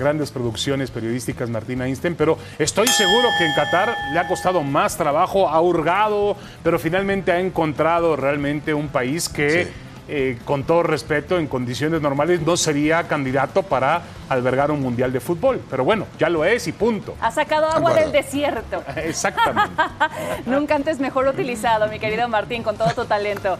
grandes 0.00 0.32
producciones 0.32 0.90
periodísticas 0.90 1.48
Martín 1.48 1.82
Einstein, 1.82 2.16
pero 2.16 2.36
estoy 2.58 2.88
seguro 2.88 3.28
que 3.38 3.46
en 3.46 3.54
Qatar 3.54 3.94
le 4.12 4.18
ha 4.18 4.26
costado 4.26 4.62
más 4.62 4.96
trabajo, 4.96 5.48
ha 5.48 5.60
hurgado, 5.60 6.36
pero 6.64 6.78
finalmente 6.78 7.30
ha 7.30 7.38
encontrado 7.38 8.16
realmente 8.16 8.74
un 8.74 8.88
país 8.88 9.28
que... 9.28 9.90
Eh, 10.12 10.38
con 10.44 10.64
todo 10.64 10.82
respeto, 10.82 11.38
en 11.38 11.46
condiciones 11.46 12.02
normales 12.02 12.40
no 12.40 12.56
sería 12.56 13.04
candidato 13.04 13.62
para 13.62 14.02
albergar 14.28 14.72
un 14.72 14.80
mundial 14.80 15.12
de 15.12 15.20
fútbol. 15.20 15.60
Pero 15.70 15.84
bueno, 15.84 16.06
ya 16.18 16.28
lo 16.28 16.44
es 16.44 16.66
y 16.66 16.72
punto. 16.72 17.14
Ha 17.20 17.30
sacado 17.30 17.68
agua 17.68 17.94
del 17.94 18.10
desierto. 18.10 18.82
Exactamente. 18.96 19.70
Nunca 20.46 20.74
antes 20.74 20.98
mejor 20.98 21.28
utilizado, 21.28 21.86
mi 21.86 22.00
querido 22.00 22.26
Martín, 22.28 22.64
con 22.64 22.76
todo 22.76 22.90
tu 22.92 23.04
talento. 23.04 23.56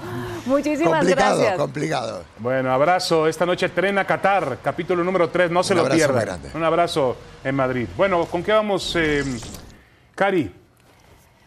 Muchísimas 0.47 0.99
complicado, 0.99 1.37
gracias. 1.37 1.59
Complicado. 1.59 2.25
Bueno, 2.39 2.73
abrazo. 2.73 3.27
Esta 3.27 3.47
noche 3.47 3.69
Trena 3.69 4.05
Qatar, 4.05 4.59
capítulo 4.63 5.05
número 5.05 5.29
3. 5.29 5.51
No 5.51 5.63
se 5.63 5.75
lo 5.75 5.89
pierdan. 5.89 6.41
Un 6.55 6.65
abrazo 6.65 7.17
en 7.45 7.55
Madrid. 7.55 7.89
Bueno, 7.97 8.25
¿con 8.27 8.43
qué 8.43 8.53
vamos, 8.53 8.95
eh, 8.97 9.25
Cari? 10.15 10.53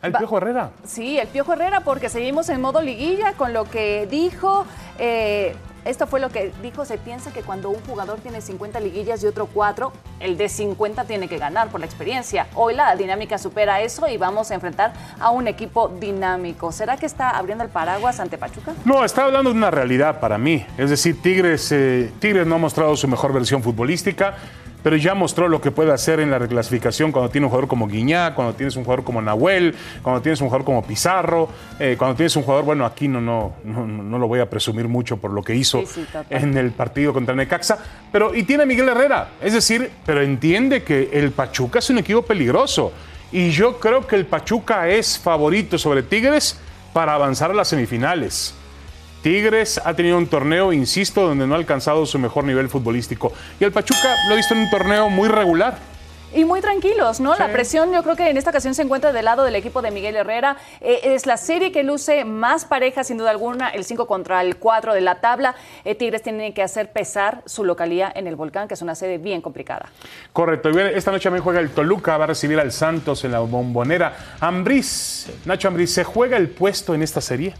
¿El 0.01 0.12
Piojo 0.12 0.38
Herrera? 0.38 0.71
Sí, 0.86 1.17
el 1.17 1.27
Piojo 1.29 1.53
Herrera, 1.53 1.82
porque 1.82 2.10
seguimos 2.10 2.49
en 2.49 2.60
modo 2.60 2.82
liguilla 2.82 3.34
con 3.34 3.53
lo 3.53 3.63
que 3.63 4.06
dijo. 4.10 4.65
Eh, 4.99 5.56
esto 5.86 6.08
fue 6.08 6.19
lo 6.19 6.30
que 6.30 6.52
dijo, 6.62 6.86
se 6.86 6.98
piensa 6.98 7.32
que 7.32 7.41
cuando 7.41 7.69
un 7.69 7.82
jugador 7.86 8.19
tiene 8.19 8.41
50 8.41 8.80
liguillas 8.80 9.24
y 9.24 9.28
otro 9.28 9.48
4, 9.48 9.91
el 10.19 10.38
de 10.38 10.50
50 10.50 11.04
tiene 11.06 11.28
que 11.28 11.38
ganar 11.38 11.69
por 11.69 11.80
la 11.80 11.86
experiencia. 11.86 12.48
Hoy 12.56 12.74
la 12.74 12.96
dinámica 12.96 13.38
supera 13.38 13.82
eso 13.82 14.08
y 14.08 14.17
vamos 14.17 14.52
a 14.52 14.56
enfrentar 14.56 14.93
a 15.19 15.30
un 15.30 15.48
equipo 15.48 15.89
dinámico. 15.89 16.72
¿Será 16.72 16.98
que 16.98 17.06
está 17.06 17.32
abriendo 17.32 17.63
el 17.63 17.69
paraguas 17.69 18.19
ante 18.19 18.38
Pachuca? 18.38 18.74
No, 18.86 19.04
está 19.04 19.26
hablando 19.26 19.52
de 19.52 19.58
una 19.58 19.72
realidad 19.72 20.19
para 20.19 20.38
mí. 20.38 20.65
Es 20.78 20.89
decir, 20.89 21.22
Tigres, 21.22 21.72
eh, 21.72 22.12
Tigres 22.19 22.48
no 22.48 22.56
ha 22.56 22.60
mostrado 22.60 22.96
su 22.96 23.08
mejor 23.08 23.34
versión 23.34 23.62
futbolística 23.62 24.38
pero 24.84 24.98
ya 24.98 25.15
mostró 25.15 25.48
lo 25.48 25.62
que 25.62 25.72
puede 25.72 25.91
hacer 25.91 26.19
en 26.19 26.30
la 26.30 26.38
reclasificación 26.38 27.12
cuando 27.12 27.32
tiene 27.32 27.46
un 27.46 27.50
jugador 27.50 27.67
como 27.67 27.88
Guiñá, 27.88 28.36
cuando 28.36 28.54
tienes 28.54 28.76
un 28.76 28.84
jugador 28.84 29.04
como 29.04 29.22
Nahuel, 29.22 29.74
cuando 30.02 30.22
tienes 30.22 30.41
un 30.41 30.48
jugador 30.48 30.65
como 30.65 30.84
Pizarro, 30.84 31.50
eh, 31.80 31.96
cuando 31.98 32.15
tienes 32.15 32.36
un 32.36 32.43
jugador, 32.43 32.65
bueno, 32.65 32.86
aquí 32.86 33.08
no, 33.08 33.22
no, 33.22 33.56
no, 33.63 34.19
lo 34.19 34.28
voy 34.28 34.41
a 34.41 34.50
presumir 34.50 34.88
mucho 34.88 35.17
por 35.17 35.32
lo 35.32 35.41
que 35.41 35.56
hizo 35.56 35.84
en 36.30 36.58
el 36.58 36.72
partido 36.72 37.13
contra 37.13 37.34
Necaxa, 37.34 37.80
pero 38.12 38.36
y 38.36 38.43
tiene 38.43 38.63
a 38.63 38.65
Miguel 38.65 38.89
Herrera, 38.89 39.30
es 39.41 39.54
decir, 39.54 39.89
pero 40.06 40.22
entiende 40.22 40.84
que 40.84 41.10
el 41.13 41.32
Pachuca 41.32 41.80
es 41.80 41.89
un 41.89 42.00
equipo 42.00 42.22
peligroso 42.22 42.91
y 43.32 43.50
yo 43.50 43.80
creo 43.80 44.06
que 44.06 44.15
el 44.15 44.26
Pachuca 44.26 44.88
es 44.89 45.17
favorito 45.17 45.78
sobre 45.78 46.04
Tigres 46.04 46.60
para 46.91 47.15
avanzar 47.15 47.52
a 47.52 47.54
las 47.54 47.69
semifinales. 47.69 48.54
Tigres 49.24 49.80
ha 49.86 49.94
tenido 49.94 50.18
un 50.18 50.28
torneo, 50.28 50.74
insisto, 50.74 51.26
donde 51.26 51.48
no 51.48 51.56
ha 51.56 51.58
alcanzado 51.58 52.06
su 52.06 52.20
mejor 52.20 52.44
nivel 52.44 52.68
futbolístico. 52.68 53.32
Y 53.58 53.64
el 53.64 53.72
Pachuca 53.72 54.14
lo 54.28 54.34
ha 54.34 54.36
visto 54.36 54.54
en 54.54 54.60
un 54.60 54.70
torneo 54.70 55.10
muy 55.10 55.30
regular. 55.30 55.78
Y 56.34 56.44
muy 56.44 56.60
tranquilos, 56.60 57.22
¿no? 57.22 57.34
La 57.38 57.54
presión 57.54 57.94
yo 57.94 58.04
creo 58.04 58.18
que 58.18 58.30
en 58.30 58.36
esta 58.36 58.50
ocasión 58.50 58.76
se 58.76 58.82
encuentra 58.82 59.14
del 59.14 59.24
lado 59.24 59.46
del 59.46 59.56
equipo 59.56 59.82
de 59.82 59.92
Miguel 59.92 60.18
Herrera. 60.18 60.58
Eh, 60.82 61.00
es 61.04 61.26
la 61.26 61.38
serie 61.38 61.72
que 61.72 61.84
luce 61.84 62.26
más 62.26 62.66
pareja, 62.66 63.06
sin 63.06 63.18
duda 63.18 63.30
alguna, 63.30 63.70
el 63.70 63.86
5 63.86 64.08
contra 64.08 64.42
el 64.42 64.58
4 64.58 64.94
de 64.94 65.00
la 65.00 65.22
tabla. 65.22 65.56
Eh, 65.86 65.96
Tigres 65.96 66.22
tiene 66.22 66.54
que 66.54 66.62
hacer 66.62 66.92
pesar 66.92 67.44
su 67.46 67.64
localía 67.64 68.12
en 68.14 68.28
el 68.28 68.36
Volcán, 68.36 68.68
que 68.68 68.74
es 68.74 68.82
una 68.82 68.96
serie 68.96 69.20
bien 69.20 69.40
complicada. 69.42 69.90
Correcto. 70.34 70.70
Y 70.70 70.78
esta 70.80 71.12
noche 71.12 71.26
también 71.26 71.44
juega 71.44 71.62
el 71.62 71.70
Toluca, 71.70 72.18
va 72.18 72.26
a 72.26 72.28
recibir 72.28 72.60
al 72.60 72.74
Santos 72.74 73.24
en 73.24 73.32
la 73.32 73.40
bombonera. 73.40 74.36
Ambriz, 74.42 75.28
Nacho 75.46 75.70
Ambriz, 75.70 75.94
¿se 75.94 76.04
juega 76.04 76.36
el 76.36 76.50
puesto 76.50 76.94
en 76.94 77.04
esta 77.04 77.22
serie? 77.22 77.54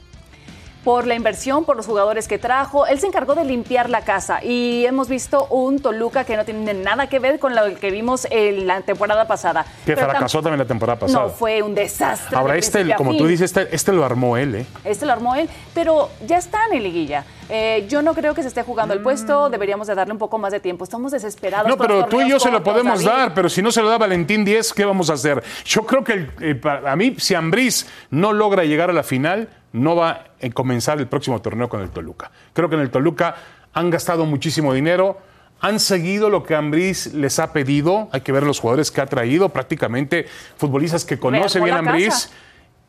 Por 0.84 1.08
la 1.08 1.16
inversión, 1.16 1.66
por 1.66 1.78
los 1.78 1.86
jugadores 1.86 2.28
que 2.28 2.38
trajo. 2.38 2.86
Él 2.86 3.00
se 3.00 3.08
encargó 3.08 3.36
de 3.36 3.46
limpiar 3.46 3.90
la 3.90 4.02
casa 4.02 4.44
y 4.44 4.86
hemos 4.86 5.08
visto 5.08 5.48
un 5.50 5.80
Toluca 5.80 6.26
que 6.26 6.36
no 6.36 6.46
tiene 6.46 6.74
nada 6.74 7.08
que 7.08 7.20
ver 7.20 7.40
con 7.40 7.56
lo 7.56 7.76
que 7.76 7.92
vimos 7.92 8.28
en 8.30 8.68
la 8.68 8.82
temporada 8.82 9.28
pasada. 9.28 9.66
Que 9.86 9.96
fracasó 9.96 10.42
también 10.42 10.60
la 10.60 10.66
temporada 10.66 11.00
pasada. 11.00 11.26
No, 11.26 11.30
fue 11.30 11.62
un 11.62 11.74
desastre. 11.74 12.38
Ahora, 12.38 12.58
este, 12.58 12.96
como 12.96 13.16
tú 13.16 13.28
dices, 13.28 13.56
este, 13.56 13.74
este, 13.74 13.94
lo 13.94 14.04
armó 14.04 14.38
él, 14.38 14.56
¿eh? 14.56 14.66
Este 14.84 15.06
lo 15.06 15.14
armó 15.14 15.36
él, 15.36 15.50
pero 15.74 16.10
ya 16.26 16.38
están 16.38 16.74
en 16.74 16.84
liguilla. 16.84 17.24
Eh, 17.50 17.86
yo 17.90 18.02
no 18.02 18.14
creo 18.14 18.34
que 18.34 18.42
se 18.42 18.48
esté 18.48 18.64
jugando 18.64 18.94
el 18.94 19.02
puesto, 19.02 19.50
deberíamos 19.50 19.88
de 19.88 19.96
darle 19.96 20.14
un 20.14 20.20
poco 20.20 20.38
más 20.38 20.52
de 20.52 20.60
tiempo. 20.60 20.84
Estamos 20.84 21.12
desesperados. 21.12 21.68
No, 21.68 21.78
pero 21.78 22.06
tú 22.06 22.22
y 22.22 22.30
yo 22.30 22.40
se 22.40 22.52
lo 22.52 22.64
podemos 22.64 23.04
dar, 23.04 23.34
pero 23.34 23.50
si 23.50 23.62
no 23.62 23.72
se 23.72 23.82
lo 23.82 23.90
da 23.90 23.98
Valentín 23.98 24.44
Díez, 24.44 24.74
¿qué 24.74 24.86
vamos 24.86 25.10
a 25.10 25.14
hacer? 25.14 25.44
Yo 25.66 25.86
creo 25.86 26.04
que 26.04 26.30
eh, 26.42 26.60
a 26.86 26.96
mí, 26.96 27.16
si 27.20 27.36
Ambriz 27.36 27.88
no 28.10 28.34
logra 28.34 28.64
llegar 28.64 28.90
a 28.90 28.94
la 28.94 29.04
final, 29.04 29.50
no 29.74 29.96
va 29.96 30.26
a 30.42 30.50
comenzar 30.54 31.00
el 31.00 31.08
próximo 31.08 31.42
torneo 31.42 31.68
con 31.68 31.82
el 31.82 31.90
Toluca. 31.90 32.32
Creo 32.54 32.70
que 32.70 32.76
en 32.76 32.82
el 32.82 32.90
Toluca 32.90 33.36
han 33.74 33.90
gastado 33.90 34.26
muchísimo 34.26 34.74
dinero, 34.74 35.18
han 35.60 35.80
seguido 35.80 36.30
lo 36.30 36.44
que 36.44 36.56
Ambriz 36.56 37.14
les 37.14 37.40
ha 37.40 37.52
pedido, 37.52 38.08
hay 38.12 38.22
que 38.22 38.32
ver 38.32 38.44
los 38.44 38.60
jugadores 38.60 38.92
que 38.92 39.02
ha 39.02 39.06
traído, 39.08 39.50
prácticamente 39.50 40.28
futbolistas 40.58 41.06
que 41.06 41.18
conoce 41.20 41.60
bien 41.60 41.76
Ambriz, 41.76 42.30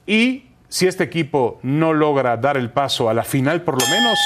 y 0.07 0.51
si 0.69 0.87
este 0.87 1.05
equipo 1.05 1.59
no 1.63 1.93
logra 1.93 2.37
dar 2.37 2.57
el 2.57 2.71
paso 2.71 3.09
a 3.09 3.15
la 3.15 3.25
final 3.25 3.63
por 3.63 3.81
lo 3.81 3.89
menos, 3.89 4.19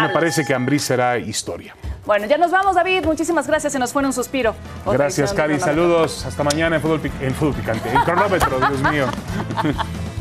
me 0.00 0.08
parece 0.08 0.44
que 0.44 0.54
Ambriz 0.54 0.82
será 0.82 1.18
historia. 1.18 1.76
Bueno, 2.04 2.26
ya 2.26 2.36
nos 2.36 2.50
vamos, 2.50 2.74
David. 2.74 3.04
Muchísimas 3.04 3.46
gracias. 3.46 3.72
Se 3.74 3.78
nos 3.78 3.92
fue 3.92 4.04
un 4.04 4.12
suspiro. 4.12 4.54
gracias, 4.84 5.32
Cari. 5.32 5.60
Saludos. 5.60 6.24
Hasta 6.24 6.42
mañana 6.42 6.76
en 6.76 6.82
Fútbol, 6.82 7.00
en 7.20 7.34
fútbol 7.34 7.54
Picante. 7.54 7.90
En 7.90 8.00
cronómetro, 8.00 8.58
Dios 8.58 8.82
mío. 8.90 9.06